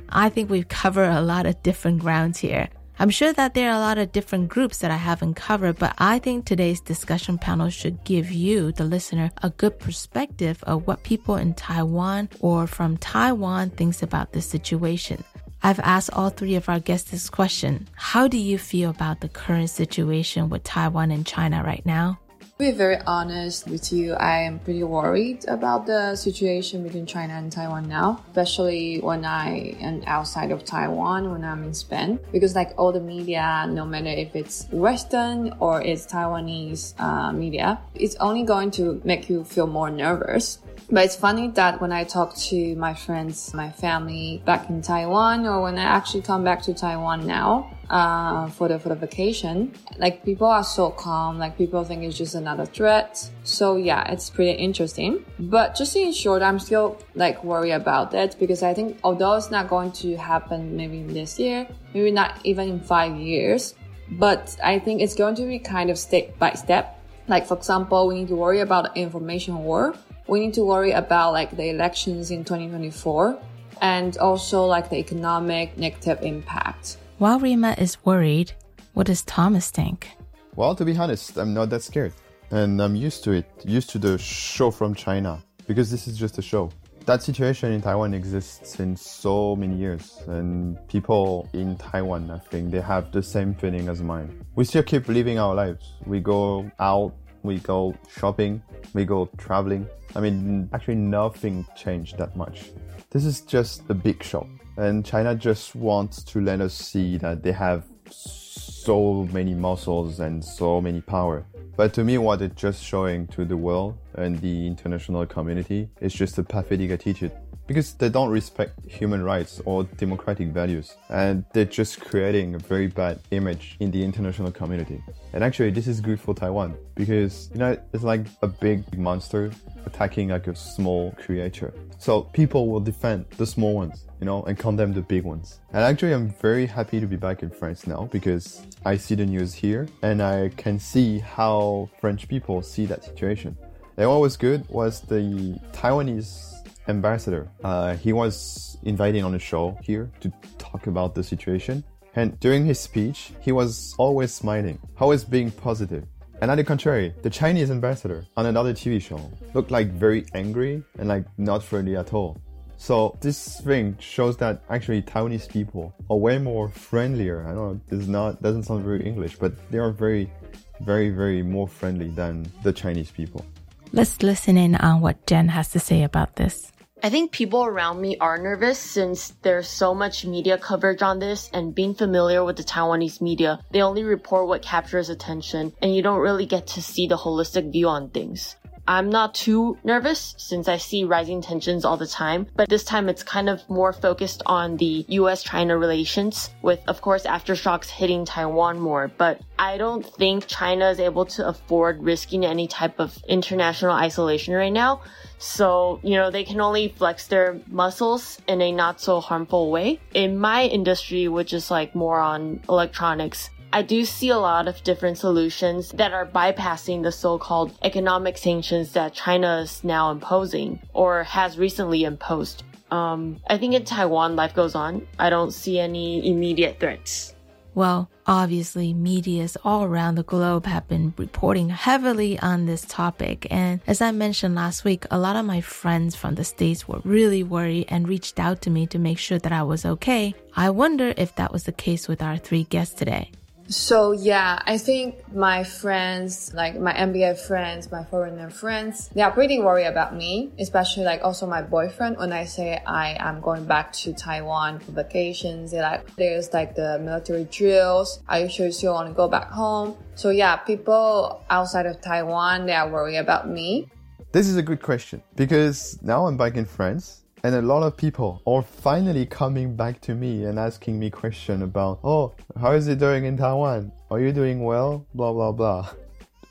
[0.09, 2.69] I think we've covered a lot of different grounds here.
[3.01, 5.95] I'm sure that there are a lot of different groups that I haven't covered, but
[5.99, 11.03] I think today's discussion panel should give you, the listener, a good perspective of what
[11.03, 15.23] people in Taiwan or from Taiwan thinks about this situation.
[15.63, 17.87] I've asked all three of our guests this question.
[17.95, 22.19] How do you feel about the current situation with Taiwan and China right now?
[22.59, 27.35] To be very honest with you, I am pretty worried about the situation between China
[27.35, 32.55] and Taiwan now, especially when I am outside of Taiwan, when I'm in Spain, because
[32.55, 38.17] like all the media, no matter if it's Western or it's Taiwanese uh, media, it's
[38.17, 40.59] only going to make you feel more nervous.
[40.91, 45.45] But it's funny that when I talk to my friends, my family back in Taiwan,
[45.45, 49.73] or when I actually come back to Taiwan now, uh, for the for the vacation.
[49.97, 51.39] Like people are so calm.
[51.39, 53.29] Like people think it's just another threat.
[53.43, 55.25] So yeah, it's pretty interesting.
[55.39, 59.51] But just in short, I'm still like worried about that because I think although it's
[59.51, 63.75] not going to happen maybe this year, maybe not even in five years,
[64.11, 66.95] but I think it's going to be kind of step by step.
[67.27, 69.95] Like for example, we need to worry about information war.
[70.29, 73.35] We need to worry about like the elections in 2024
[73.81, 76.97] and also like the economic negative impact.
[77.17, 78.51] While Rima is worried,
[78.93, 80.11] what does Thomas think?
[80.55, 82.13] Well, to be honest, I'm not that scared.
[82.51, 86.37] And I'm used to it, used to the show from China, because this is just
[86.37, 86.69] a show.
[87.05, 92.69] That situation in Taiwan exists since so many years, and people in Taiwan, I think,
[92.69, 94.45] they have the same feeling as mine.
[94.55, 95.93] We still keep living our lives.
[96.05, 97.13] We go out,
[97.43, 98.61] we go shopping,
[98.93, 99.87] we go traveling.
[100.15, 102.71] I mean, actually, nothing changed that much.
[103.11, 104.47] This is just a big show
[104.79, 110.43] and China just wants to let us see that they have so many muscles and
[110.43, 111.45] so many power.
[111.75, 116.13] But to me, what it's just showing to the world and the international community is
[116.13, 117.33] just a pathetic attitude
[117.69, 122.87] because they don't respect human rights or democratic values and they're just creating a very
[122.87, 124.99] bad image in the international community.
[125.33, 129.51] And actually, this is good for Taiwan because, you know, it's like a big monster
[129.85, 131.71] attacking like a small creature.
[131.99, 135.59] So people will defend the small ones, you know, and condemn the big ones.
[135.71, 139.27] And actually, I'm very happy to be back in France now because I see the
[139.27, 143.55] news here and I can see how French people see that situation.
[143.95, 146.58] And what was good was the Taiwanese
[146.89, 147.49] ambassador.
[147.63, 151.83] Uh, he was invited on a show here to talk about the situation.
[152.15, 156.05] And during his speech, he was always smiling, always being positive.
[156.41, 159.19] And on the contrary, the Chinese ambassador on another TV show
[159.53, 162.37] looked like very angry and like not friendly at all.
[162.77, 167.45] So this thing shows that actually Taiwanese people are way more friendlier.
[167.45, 170.31] I don't know, this is not doesn't sound very English, but they are very,
[170.79, 173.45] very, very more friendly than the Chinese people.
[173.91, 176.71] Let's listen in on what Jenn has to say about this.
[177.01, 181.49] I think people around me are nervous since there's so much media coverage on this
[181.53, 186.01] and being familiar with the Taiwanese media, they only report what captures attention and you
[186.01, 188.57] don't really get to see the holistic view on things.
[188.89, 193.07] I'm not too nervous since I see rising tensions all the time, but this time
[193.07, 198.25] it's kind of more focused on the US China relations with, of course, aftershocks hitting
[198.25, 199.11] Taiwan more.
[199.15, 204.55] But I don't think China is able to afford risking any type of international isolation
[204.55, 205.01] right now.
[205.37, 209.99] So, you know, they can only flex their muscles in a not so harmful way.
[210.15, 214.83] In my industry, which is like more on electronics, I do see a lot of
[214.83, 221.23] different solutions that are bypassing the so-called economic sanctions that China is now imposing or
[221.23, 222.63] has recently imposed.
[222.89, 225.07] Um, I think in Taiwan, life goes on.
[225.19, 227.35] I don't see any immediate threats.
[227.75, 233.45] Well, obviously, medias all around the globe have been reporting heavily on this topic.
[233.51, 237.01] And as I mentioned last week, a lot of my friends from the States were
[237.03, 240.33] really worried and reached out to me to make sure that I was okay.
[240.55, 243.31] I wonder if that was the case with our three guests today.
[243.69, 249.31] So yeah, I think my friends, like my MBA friends, my foreigner friends, they are
[249.31, 252.17] pretty worried about me, especially like also my boyfriend.
[252.17, 256.73] When I say I am going back to Taiwan for vacations, they're like, there's like
[256.75, 258.21] the military drills.
[258.27, 259.95] Are you sure you still want to go back home?
[260.15, 263.87] So yeah, people outside of Taiwan, they are worried about me.
[264.31, 267.95] This is a good question because now I'm back in France and a lot of
[267.95, 272.87] people are finally coming back to me and asking me question about, oh, how is
[272.87, 273.91] it doing in Taiwan?
[274.11, 275.05] Are you doing well?
[275.13, 275.89] Blah, blah, blah.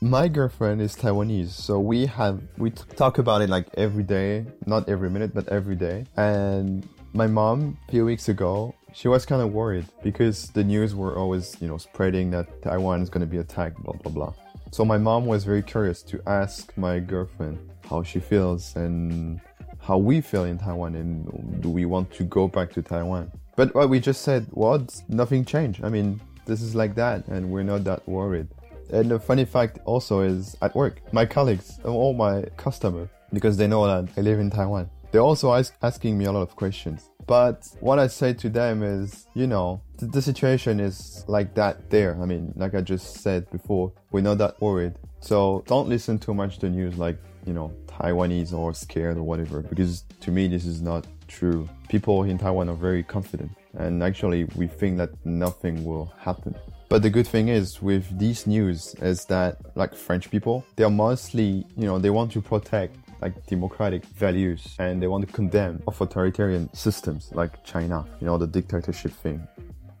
[0.01, 4.87] My girlfriend is Taiwanese, so we have, we talk about it like every day, not
[4.87, 6.05] every minute, but every day.
[6.15, 10.95] And my mom, a few weeks ago, she was kind of worried because the news
[10.95, 14.33] were always, you know, spreading that Taiwan is going to be attacked, blah, blah, blah.
[14.71, 17.59] So my mom was very curious to ask my girlfriend
[17.89, 19.41] how she feels and
[19.89, 23.31] how we feel in Taiwan and do we want to go back to Taiwan.
[23.55, 25.01] But what we just said, what?
[25.09, 25.83] nothing changed.
[25.83, 28.49] I mean, this is like that and we're not that worried.
[28.91, 33.65] And the funny fact also is at work, my colleagues, all my customers, because they
[33.65, 37.09] know that I live in Taiwan, they're also ask, asking me a lot of questions.
[37.25, 41.89] But what I say to them is, you know, the, the situation is like that
[41.89, 42.15] there.
[42.21, 44.93] I mean, like I just said before, we're not that worried.
[45.19, 47.17] So don't listen too much to news like,
[47.49, 51.67] you know, Taiwanese are scared or whatever, because to me, this is not true.
[51.89, 53.49] People in Taiwan are very confident.
[53.73, 56.53] And actually, we think that nothing will happen.
[56.89, 60.91] But the good thing is with these news is that like French people, they are
[60.91, 65.81] mostly, you know, they want to protect like democratic values and they want to condemn
[65.87, 69.47] authoritarian systems like China, you know, the dictatorship thing.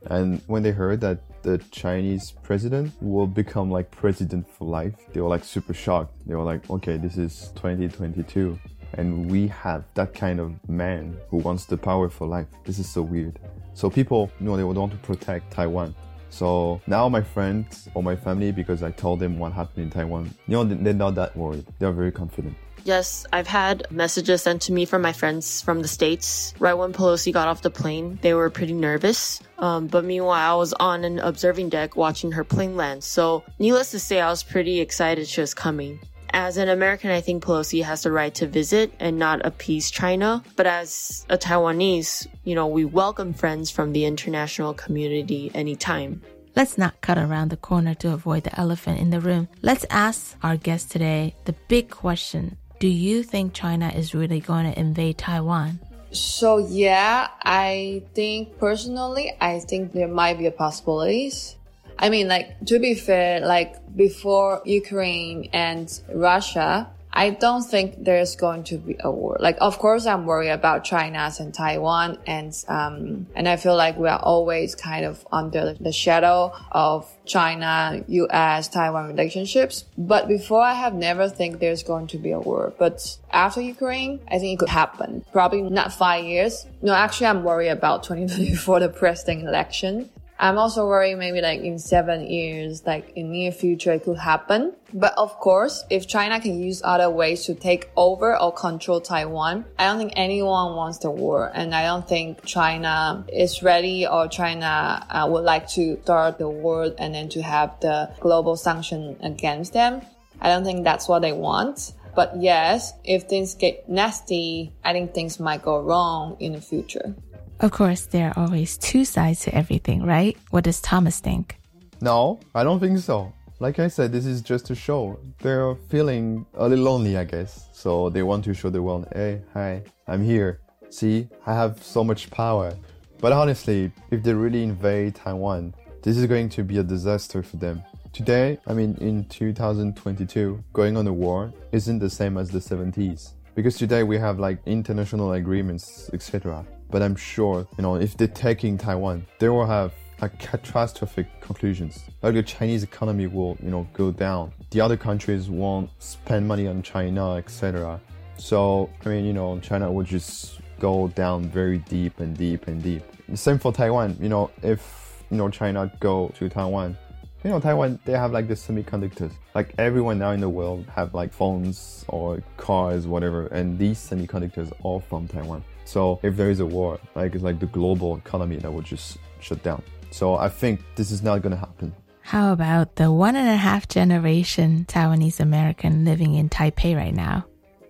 [0.05, 5.21] And when they heard that the Chinese president will become like president for life, they
[5.21, 6.13] were like super shocked.
[6.25, 8.59] They were like, okay, this is 2022
[8.93, 12.47] and we have that kind of man who wants the power for life.
[12.65, 13.39] This is so weird.
[13.73, 15.93] So people, you know, they would want to protect Taiwan.
[16.29, 20.33] So now my friends or my family, because I told them what happened in Taiwan,
[20.47, 21.65] you know, they're not that worried.
[21.79, 22.55] They're very confident.
[22.83, 26.53] Yes, I've had messages sent to me from my friends from the States.
[26.59, 29.41] Right when Pelosi got off the plane, they were pretty nervous.
[29.57, 33.03] Um, but meanwhile, I was on an observing deck watching her plane land.
[33.03, 35.99] So, needless to say, I was pretty excited she was coming.
[36.31, 40.43] As an American, I think Pelosi has the right to visit and not appease China.
[40.55, 46.21] But as a Taiwanese, you know, we welcome friends from the international community anytime.
[46.55, 49.47] Let's not cut around the corner to avoid the elephant in the room.
[49.61, 54.71] Let's ask our guest today the big question Do you think China is really going
[54.71, 55.79] to invade Taiwan?
[56.11, 61.57] So yeah, I think personally, I think there might be a possibilities.
[61.99, 66.89] I mean, like to be fair, like before Ukraine and Russia,
[67.19, 69.35] I don't think there's going to be a war.
[69.41, 73.97] Like, of course, I'm worried about China and Taiwan, and um, and I feel like
[73.97, 79.83] we are always kind of under the shadow of China, U.S., Taiwan relationships.
[79.97, 82.73] But before, I have never think there's going to be a war.
[82.79, 85.25] But after Ukraine, I think it could happen.
[85.33, 86.67] Probably not five years.
[86.81, 90.09] No, actually, I'm worried about 2024, the president election.
[90.41, 94.73] I'm also worried maybe like in seven years, like in near future, it could happen.
[94.93, 99.65] But of course, if China can use other ways to take over or control Taiwan,
[99.77, 101.51] I don't think anyone wants the war.
[101.53, 106.47] And I don't think China is ready or China uh, would like to start the
[106.47, 110.01] war and then to have the global sanction against them.
[110.39, 111.91] I don't think that's what they want.
[112.15, 117.13] But yes, if things get nasty, I think things might go wrong in the future.
[117.61, 120.37] Of course, there are always two sides to everything, right?
[120.49, 121.57] What does Thomas think?
[121.99, 123.33] No, I don't think so.
[123.59, 125.19] Like I said, this is just a show.
[125.39, 127.67] They're feeling a little lonely, I guess.
[127.73, 130.61] So they want to show the world, hey, hi, I'm here.
[130.89, 132.73] See, I have so much power.
[133.19, 137.57] But honestly, if they really invade Taiwan, this is going to be a disaster for
[137.57, 137.83] them.
[138.13, 143.33] Today, I mean, in 2022, going on a war isn't the same as the 70s.
[143.53, 146.65] Because today we have like international agreements, etc.
[146.89, 152.03] But I'm sure, you know, if they're taking Taiwan, they will have like catastrophic conclusions.
[152.21, 154.51] Like the Chinese economy will, you know, go down.
[154.71, 157.99] The other countries won't spend money on China, etc.
[158.37, 162.81] So, I mean, you know, China will just go down very deep and deep and
[162.81, 163.03] deep.
[163.33, 164.17] Same for Taiwan.
[164.19, 166.97] You know, if you know China go to Taiwan,
[167.43, 169.31] you know Taiwan they have like the semiconductors.
[169.55, 174.71] Like everyone now in the world have like phones or cars, whatever, and these semiconductors
[174.83, 175.63] are from Taiwan.
[175.85, 179.17] So if there is a war, like it's like the global economy that would just
[179.39, 179.81] shut down.
[180.11, 181.93] So I think this is not gonna happen.
[182.21, 187.45] How about the one and a half generation Taiwanese American living in Taipei right now?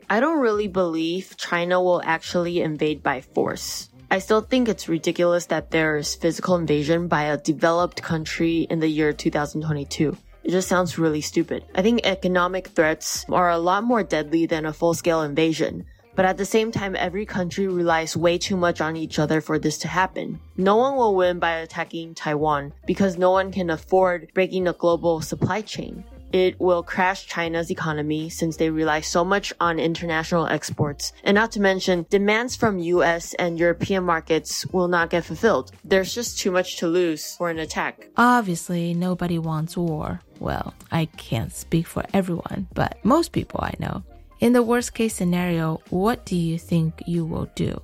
[0.10, 3.90] I don't really believe China will actually invade by force.
[4.12, 8.88] I still think it's ridiculous that there's physical invasion by a developed country in the
[8.88, 10.18] year 2022.
[10.44, 11.64] It just sounds really stupid.
[11.76, 15.86] I think economic threats are a lot more deadly than a full-scale invasion.
[16.16, 19.60] But at the same time, every country relies way too much on each other for
[19.60, 20.40] this to happen.
[20.58, 25.22] No one will win by attacking Taiwan because no one can afford breaking the global
[25.22, 26.04] supply chain.
[26.32, 31.12] It will crash China's economy since they rely so much on international exports.
[31.24, 35.72] And not to mention, demands from US and European markets will not get fulfilled.
[35.84, 38.08] There's just too much to lose for an attack.
[38.18, 40.22] Obviously, nobody wants war.
[40.40, 44.04] Well, I can't speak for everyone, but most people I know.
[44.40, 47.82] In the worst case scenario, what do you think you will do?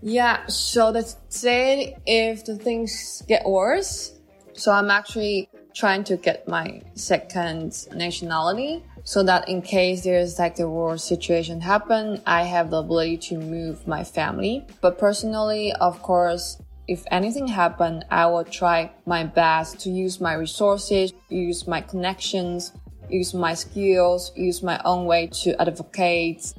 [0.00, 4.14] Yeah, so let's say if the things get worse,
[4.54, 10.56] so I'm actually trying to get my second nationality so that in case there's like
[10.56, 14.66] the war situation happen, I have the ability to move my family.
[14.80, 20.34] But personally, of course, if anything happen, I will try my best to use my
[20.34, 22.72] resources, use my connections,
[23.08, 26.54] use my skills, use my own way to advocate,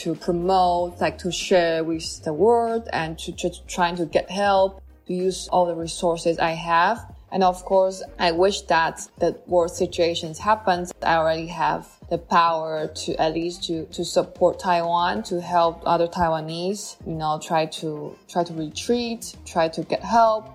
[0.00, 4.82] to promote, like to share with the world and to just trying to get help,
[5.06, 7.11] to use all the resources I have.
[7.32, 10.92] And of course, I wish that the worst situations happens.
[11.02, 16.06] I already have the power to at least to, to support Taiwan, to help other
[16.06, 20.46] Taiwanese, you know, try to, try to retreat, try to get help.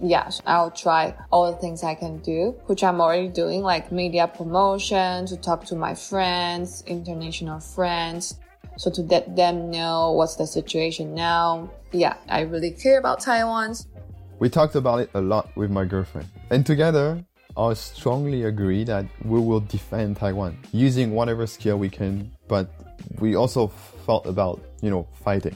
[0.00, 4.26] Yes, I'll try all the things I can do, which I'm already doing, like media
[4.26, 8.40] promotion, to talk to my friends, international friends,
[8.76, 11.70] so to let them know what's the situation now.
[11.92, 13.76] Yeah, I really care about Taiwan.
[14.40, 16.28] We talked about it a lot with my girlfriend.
[16.50, 17.24] And together,
[17.56, 22.68] I strongly agree that we will defend Taiwan using whatever skill we can, but
[23.20, 23.68] we also
[24.04, 25.54] thought about, you know, fighting.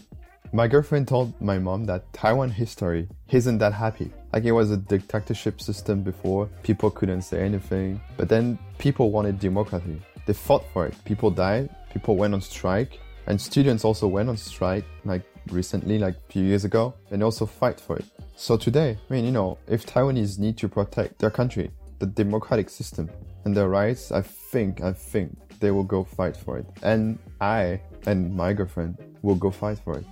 [0.53, 4.11] My girlfriend told my mom that Taiwan history isn't that happy.
[4.33, 9.41] Like it was a dictatorship system before, people couldn't say anything, but then people wanted
[9.41, 10.01] democracy.
[10.27, 10.95] They fought for it.
[11.05, 15.23] People died, people went on strike, and students also went on strike, like
[15.53, 18.05] recently, like a few years ago, and also fight for it.
[18.37, 22.71] So today, I mean, you know, if Taiwanese need to protect their country, the democratic
[22.71, 23.11] system,
[23.45, 26.67] and their rights, I think, I think they will go fight for it.
[26.83, 30.05] And I and my girlfriend will go fight for it.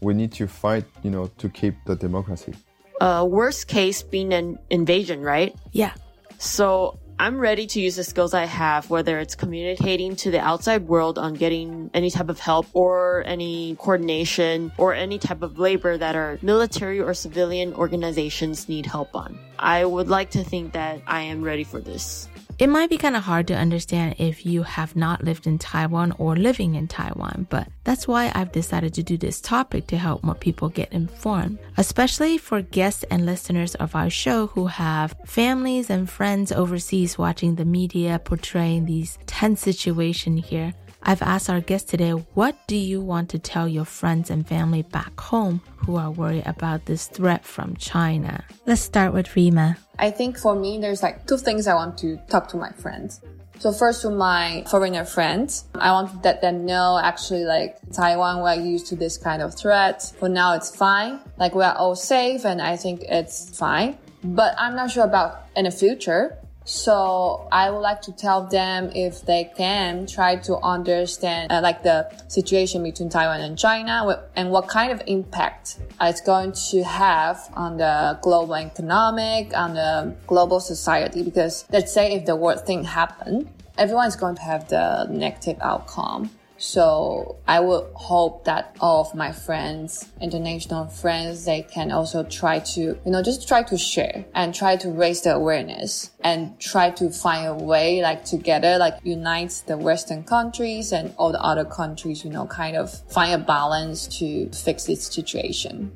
[0.00, 2.54] We need to fight, you know, to keep the democracy.
[3.00, 5.54] Uh, worst case being an invasion, right?
[5.72, 5.92] Yeah.
[6.38, 10.88] So I'm ready to use the skills I have, whether it's communicating to the outside
[10.88, 15.96] world on getting any type of help or any coordination or any type of labor
[15.96, 19.38] that our military or civilian organizations need help on.
[19.56, 22.26] I would like to think that I am ready for this.
[22.62, 26.12] It might be kind of hard to understand if you have not lived in Taiwan
[26.16, 30.22] or living in Taiwan, but that's why I've decided to do this topic to help
[30.22, 35.90] more people get informed, especially for guests and listeners of our show who have families
[35.90, 40.72] and friends overseas watching the media portraying these tense situations here.
[41.04, 44.82] I've asked our guest today, what do you want to tell your friends and family
[44.82, 48.44] back home who are worried about this threat from China?
[48.66, 49.78] Let's start with Rima.
[49.98, 53.20] I think for me, there's like two things I want to talk to my friends.
[53.58, 58.42] So first to my foreigner friends, I want to let them know actually like Taiwan,
[58.42, 60.02] we're used to this kind of threat.
[60.18, 61.20] For now, it's fine.
[61.38, 63.98] Like we're all safe and I think it's fine.
[64.24, 66.38] But I'm not sure about in the future.
[66.64, 71.82] So I would like to tell them if they can try to understand uh, like
[71.82, 77.50] the situation between Taiwan and China and what kind of impact it's going to have
[77.54, 81.22] on the global economic, on the global society.
[81.22, 85.56] Because let's say if the worst thing happen, everyone is going to have the negative
[85.60, 86.30] outcome.
[86.62, 92.60] So I would hope that all of my friends, international friends, they can also try
[92.60, 96.90] to, you know, just try to share and try to raise the awareness and try
[96.90, 101.64] to find a way like together, like unite the Western countries and all the other
[101.64, 105.90] countries, you know, kind of find a balance to fix this situation.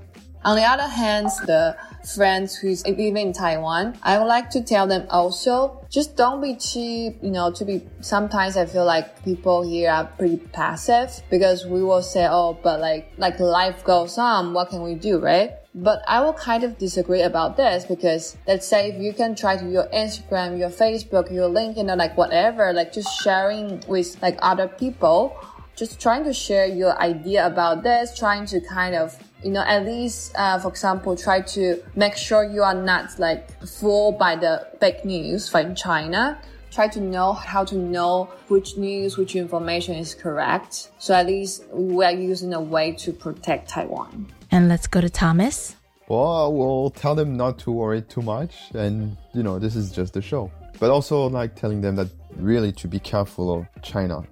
[0.47, 1.77] On the other hand, the
[2.15, 6.55] friends who's living in Taiwan, I would like to tell them also, just don't be
[6.55, 11.67] cheap, you know, to be, sometimes I feel like people here are pretty passive because
[11.67, 15.51] we will say, oh, but like, like life goes on, what can we do, right?
[15.75, 19.57] But I will kind of disagree about this because let's say if you can try
[19.57, 24.39] to your Instagram, your Facebook, your LinkedIn, or like whatever, like just sharing with like
[24.43, 25.37] other people,
[25.75, 29.87] just trying to share your idea about this, trying to kind of you know, at
[29.87, 34.67] least, uh, for example, try to make sure you are not like fooled by the
[34.81, 36.37] fake news from China.
[36.73, 40.91] try to know how to know which news, which information is correct.
[40.99, 44.27] So at least we are using a way to protect Taiwan.
[44.51, 45.77] And let's go to Thomas.
[46.09, 50.17] Well, we'll tell them not to worry too much, and you know, this is just
[50.17, 50.51] a show.
[50.81, 54.25] But also, like telling them that really to be careful of China,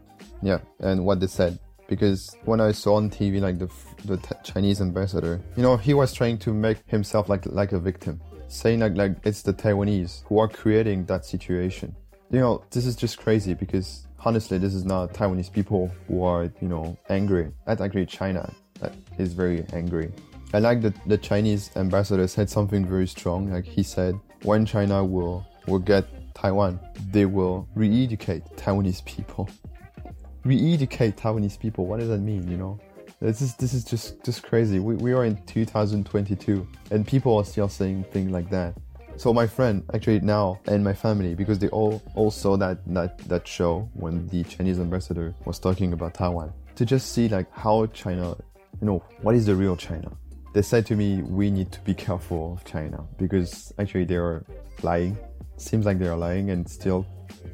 [0.42, 1.58] yeah, and what they said.
[1.89, 3.70] Because when I saw on TV, like the
[4.05, 8.20] the Chinese ambassador, you know, he was trying to make himself like like a victim,
[8.49, 11.95] saying like like it's the Taiwanese who are creating that situation.
[12.30, 16.45] You know, this is just crazy because honestly, this is not Taiwanese people who are
[16.61, 17.53] you know angry.
[17.66, 20.12] That's actually China that is very angry.
[20.53, 23.51] I like that the Chinese ambassador said something very strong.
[23.51, 26.05] Like he said, when China will will get
[26.35, 26.78] Taiwan,
[27.11, 29.49] they will re-educate Taiwanese people.
[30.45, 31.86] Re-educate Taiwanese people.
[31.86, 32.51] What does that mean?
[32.51, 32.80] You know,
[33.20, 34.78] this is this is just just crazy.
[34.78, 38.74] We we are in 2022, and people are still saying things like that.
[39.16, 43.18] So my friend actually now and my family because they all all saw that that
[43.28, 47.86] that show when the Chinese ambassador was talking about Taiwan to just see like how
[47.86, 48.36] China,
[48.80, 50.11] you know, what is the real China
[50.55, 54.47] they said to me we need to be careful of China because actually they are
[54.82, 55.18] lying.
[55.57, 57.05] Seems like they are lying and still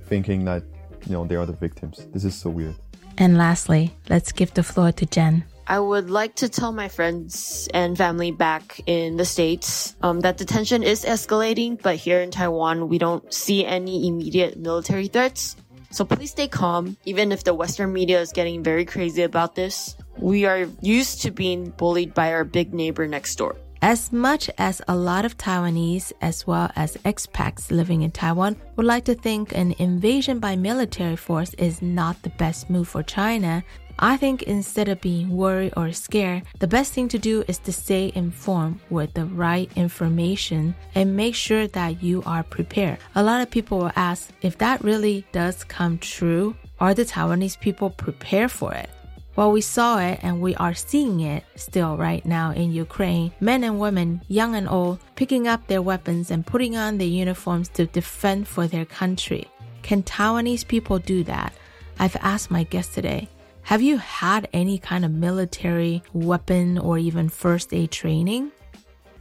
[0.07, 0.63] thinking that
[1.07, 2.07] you know they are the victims.
[2.13, 2.77] This is so weird.
[3.19, 5.45] And lastly, let's give the floor to Jenn.
[5.67, 10.39] I would like to tell my friends and family back in the States um, that
[10.39, 15.55] the tension is escalating, but here in Taiwan, we don't see any immediate military threats.
[15.93, 19.95] So please stay calm, even if the Western media is getting very crazy about this.
[20.19, 23.57] We are used to being bullied by our big neighbor next door.
[23.83, 28.85] As much as a lot of Taiwanese, as well as expats living in Taiwan, would
[28.85, 33.65] like to think an invasion by military force is not the best move for China,
[33.99, 37.73] I think instead of being worried or scared, the best thing to do is to
[37.73, 42.99] stay informed with the right information and make sure that you are prepared.
[43.15, 47.61] A lot of people will ask if that really does come true, are the Taiwanese
[47.61, 48.91] people prepared for it?
[49.37, 53.33] Well, we saw it and we are seeing it still right now in Ukraine.
[53.41, 57.69] Men and women, young and old, picking up their weapons and putting on their uniforms
[57.71, 59.49] to defend for their country.
[59.83, 61.55] Can Taiwanese people do that?
[61.99, 63.29] I've asked my guest today.
[63.63, 68.51] Have you had any kind of military weapon or even first aid training?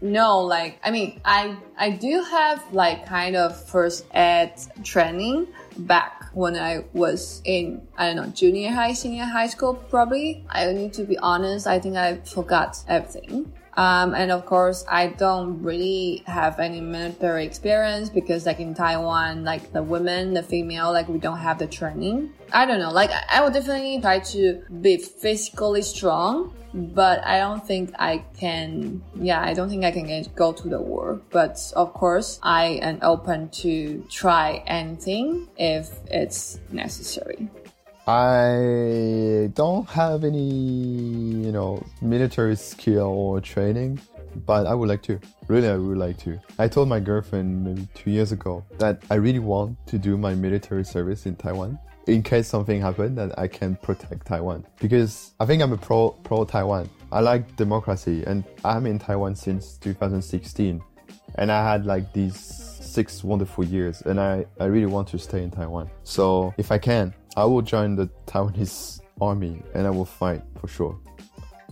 [0.01, 4.53] No, like I mean, I I do have like kind of first aid
[4.83, 5.47] training
[5.77, 10.45] back when I was in I don't know junior high, senior high school probably.
[10.49, 11.67] I need to be honest.
[11.67, 13.51] I think I forgot everything.
[13.79, 19.45] Um, and of course, I don't really have any military experience because, like in Taiwan,
[19.45, 22.33] like the women, the female, like we don't have the training.
[22.51, 22.91] I don't know.
[22.91, 29.01] Like I would definitely try to be physically strong, but I don't think I can.
[29.15, 31.21] Yeah, I don't think I can get, go to the war.
[31.29, 37.47] But of course, I am open to try anything if it's necessary.
[38.09, 44.01] I don't have any, you know, military skill or training,
[44.47, 45.19] but I would like to.
[45.47, 46.39] Really, I would like to.
[46.57, 50.33] I told my girlfriend maybe two years ago that I really want to do my
[50.33, 55.45] military service in Taiwan in case something happened that I can protect Taiwan because I
[55.45, 56.89] think I'm a pro pro Taiwan.
[57.11, 60.81] I like democracy and I'm in Taiwan since 2016
[61.35, 62.39] and I had like these
[62.89, 65.91] six wonderful years and I, I really want to stay in Taiwan.
[66.03, 70.67] So if I can, I will join the Taiwanese army and I will fight for
[70.67, 70.99] sure.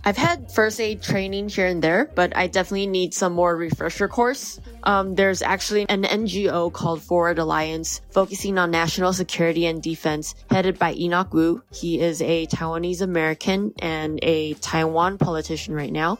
[0.05, 4.07] I've had first aid training here and there, but I definitely need some more refresher
[4.07, 4.59] course.
[4.83, 10.79] Um, there's actually an NGO called Forward Alliance focusing on national security and defense, headed
[10.79, 11.61] by Enoch Wu.
[11.73, 16.19] He is a Taiwanese American and a Taiwan politician right now.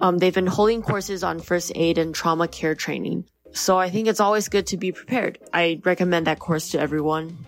[0.00, 3.24] Um, they've been holding courses on first aid and trauma care training.
[3.50, 5.38] So I think it's always good to be prepared.
[5.52, 7.38] I recommend that course to everyone.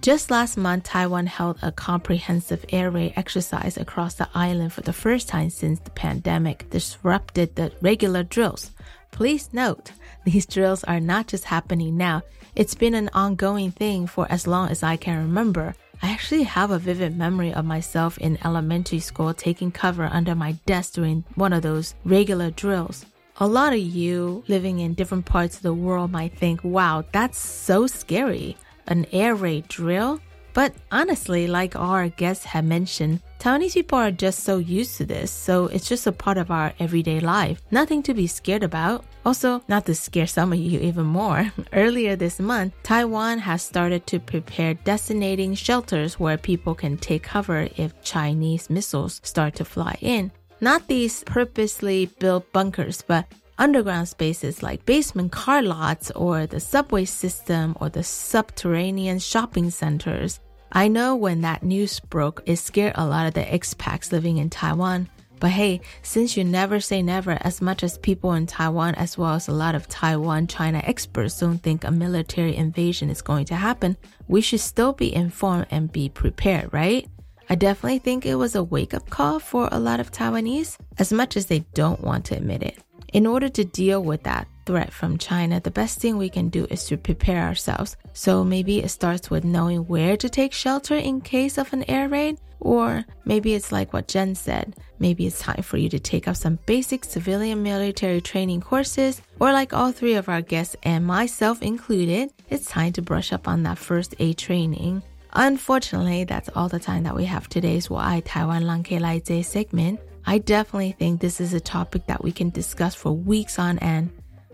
[0.00, 4.94] Just last month, Taiwan held a comprehensive air raid exercise across the island for the
[4.94, 8.70] first time since the pandemic disrupted the regular drills.
[9.10, 9.92] Please note,
[10.24, 12.22] these drills are not just happening now.
[12.56, 15.74] It's been an ongoing thing for as long as I can remember.
[16.02, 20.52] I actually have a vivid memory of myself in elementary school taking cover under my
[20.64, 23.04] desk during one of those regular drills.
[23.36, 27.38] A lot of you living in different parts of the world might think, wow, that's
[27.38, 28.56] so scary
[28.90, 30.20] an air raid drill?
[30.52, 35.30] But honestly, like our guests have mentioned, Taiwanese people are just so used to this,
[35.30, 37.62] so it's just a part of our everyday life.
[37.70, 39.04] Nothing to be scared about.
[39.24, 44.06] Also, not to scare some of you even more, earlier this month, Taiwan has started
[44.08, 49.96] to prepare designating shelters where people can take cover if Chinese missiles start to fly
[50.00, 50.32] in.
[50.60, 53.24] Not these purposely built bunkers, but
[53.60, 60.40] underground spaces like basement car lots or the subway system or the subterranean shopping centers.
[60.72, 64.50] I know when that news broke, it scared a lot of the expats living in
[64.50, 65.08] Taiwan.
[65.40, 69.34] But hey, since you never say never, as much as people in Taiwan, as well
[69.34, 73.56] as a lot of Taiwan China experts, don't think a military invasion is going to
[73.56, 73.96] happen,
[74.28, 77.08] we should still be informed and be prepared, right?
[77.48, 81.12] I definitely think it was a wake up call for a lot of Taiwanese, as
[81.12, 82.78] much as they don't want to admit it.
[83.12, 86.66] In order to deal with that threat from China, the best thing we can do
[86.70, 87.96] is to prepare ourselves.
[88.12, 92.08] So maybe it starts with knowing where to take shelter in case of an air
[92.08, 94.76] raid, or maybe it's like what Jenn said.
[95.00, 99.52] Maybe it's time for you to take up some basic civilian military training courses, or
[99.52, 103.64] like all three of our guests and myself included, it's time to brush up on
[103.64, 105.02] that first aid training.
[105.32, 110.00] Unfortunately, that's all the time that we have today's Why Taiwan Lang Lai segment.
[110.26, 114.10] I definitely think this is a topic that we can discuss for weeks on end.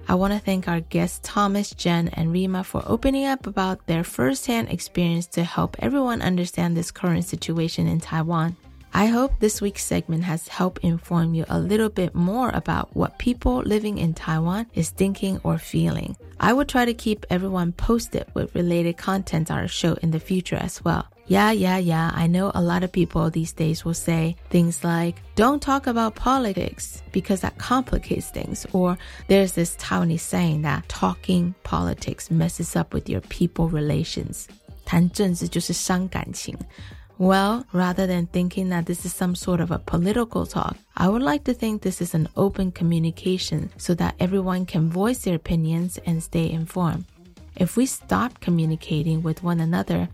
[0.08, 4.04] I want to thank our guests Thomas, Jenn, and Rima for opening up about their
[4.04, 8.56] firsthand experience to help everyone understand this current situation in Taiwan.
[8.94, 13.18] I hope this week's segment has helped inform you a little bit more about what
[13.18, 16.16] people living in Taiwan is thinking or feeling.
[16.38, 20.20] I will try to keep everyone posted with related content on our show in the
[20.20, 21.08] future as well.
[21.27, 22.11] Yeah, yeah, yeah.
[22.13, 26.15] I know a lot of people these days will say things like, don't talk about
[26.15, 28.65] politics because that complicates things.
[28.73, 28.97] Or
[29.27, 34.47] there's this Taiwanese saying that talking politics messes up with your people relations.
[34.83, 36.57] 谈政治就是伤感情。
[37.21, 41.43] well, rather than thinking that this is some sort of a political talk, I would like
[41.43, 46.23] to think this is an open communication so that everyone can voice their opinions and
[46.23, 47.05] stay informed.
[47.55, 50.09] If we stop communicating with one another,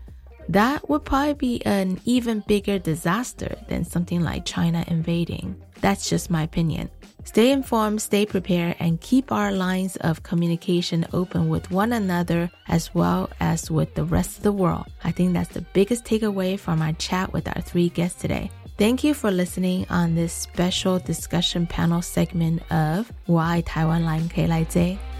[0.49, 5.55] that would probably be an even bigger disaster than something like China invading.
[5.81, 6.89] That's just my opinion.
[7.25, 12.93] Stay informed, stay prepared, and keep our lines of communication open with one another as
[12.93, 14.85] well as with the rest of the world.
[15.03, 18.51] I think that's the biggest takeaway from our chat with our three guests today.
[18.77, 24.47] Thank you for listening on this special discussion panel segment of Why Taiwan Line K
[24.47, 24.97] Lai Zhe.
[24.97, 25.12] 又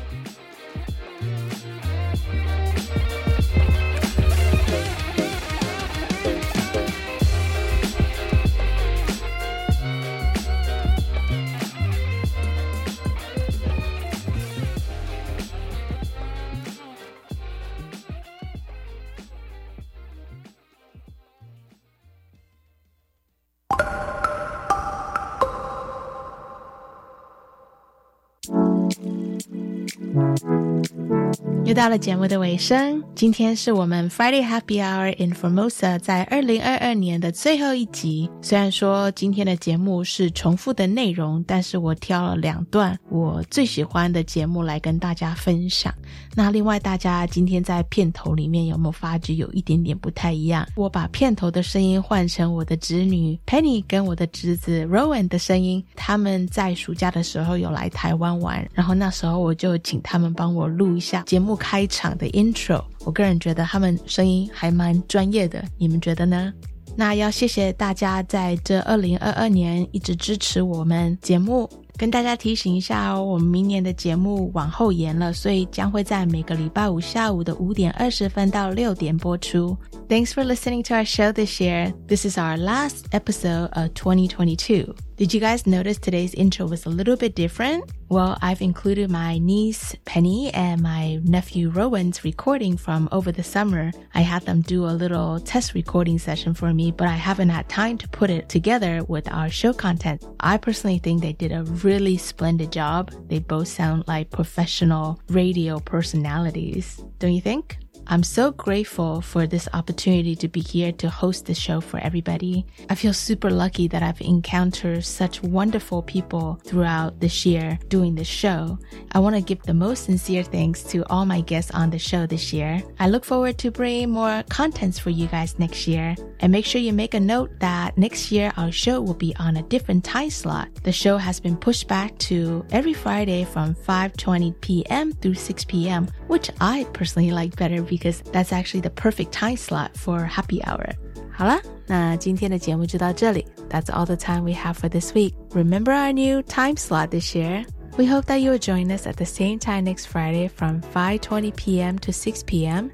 [31.84, 38.30] 到了节目的尾声，今天是我们 Friday Happy Hour in Formosa 在二零二二年的最后一集。
[38.42, 45.94] 虽然说今天的节目是重复的内容，但是我挑了两段我最喜欢的节目来跟大家分享。
[46.36, 50.68] 那另外，大家今天在片头里面有没有发觉有一点点不太一样？
[50.76, 55.82] 我把片头的声音换成我的侄女 Penny 跟我的侄子 Rowan 的声音。
[55.96, 62.84] 他们在暑假的时候有来台湾玩，然后那时候我就请他们帮我录一下节目开场的 intro。
[63.04, 66.54] 我个人觉得他们声音还蛮专业的，你们觉得呢？
[66.96, 71.70] 那要谢谢大家在这二零二二年一直支持我们节目。
[71.96, 79.78] 跟大家提醒一下哦，我们明年的节目往后延了，所以将会在每个礼拜五下午的五点二十分到六点播出。
[80.10, 81.94] Thanks for listening to our show this year.
[82.08, 84.96] This is our last episode of 2022.
[85.16, 87.92] Did you guys notice today's intro was a little bit different?
[88.10, 93.92] Well, I've included my niece Penny and my nephew Rowan's recording from over the summer.
[94.16, 97.70] I had them do a little test recording session for me, but I haven't had
[97.70, 100.26] time to put it together with our show content.
[100.40, 103.12] I personally think they did a really splendid job.
[103.28, 107.04] They both sound like professional radio personalities.
[107.20, 107.78] Don't you think?
[108.08, 112.66] I'm so grateful for this opportunity to be here to host the show for everybody.
[112.90, 118.28] I feel super lucky that I've encountered such wonderful people throughout this year doing this
[118.28, 118.78] show.
[119.14, 122.26] I want to give the most sincere thanks to all my guests on the show
[122.26, 122.84] this year.
[123.00, 126.16] I look forward to bringing more contents for you guys next year.
[126.42, 129.56] And make sure you make a note that next year our show will be on
[129.56, 130.68] a different time slot.
[130.84, 135.14] The show has been pushed back to every Friday from 5:20 p.m.
[135.14, 139.91] through 6 p.m., which I personally like better because that's actually the perfect time slot
[139.95, 140.91] for happy hour.
[141.31, 143.47] 好了，那今天的节目就到这里。
[143.71, 145.35] That's all the time we have for this week.
[145.53, 147.65] Remember our new time slot this year.
[147.97, 151.99] We hope that you'll join us at the same time next Friday from 5:20 p.m.
[151.99, 152.91] to 6 p.m.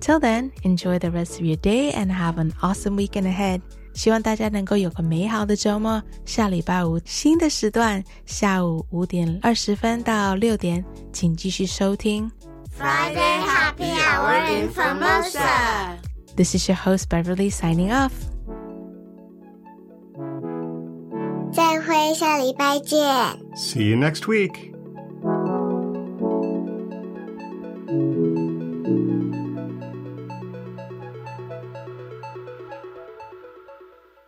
[0.00, 3.60] Till then, enjoy the rest of your day and have an awesome weekend ahead.
[3.94, 6.00] 希望大家能够有个美好的周末。
[6.24, 12.30] 下礼拜五新的时段，下午五点二十分到六点，请继续收听。
[12.82, 15.98] Friday Happy Hour in Formosa.
[16.36, 18.12] This is your host Beverly signing off.
[21.52, 22.98] 再会，下礼拜见。
[23.56, 24.71] See you next week.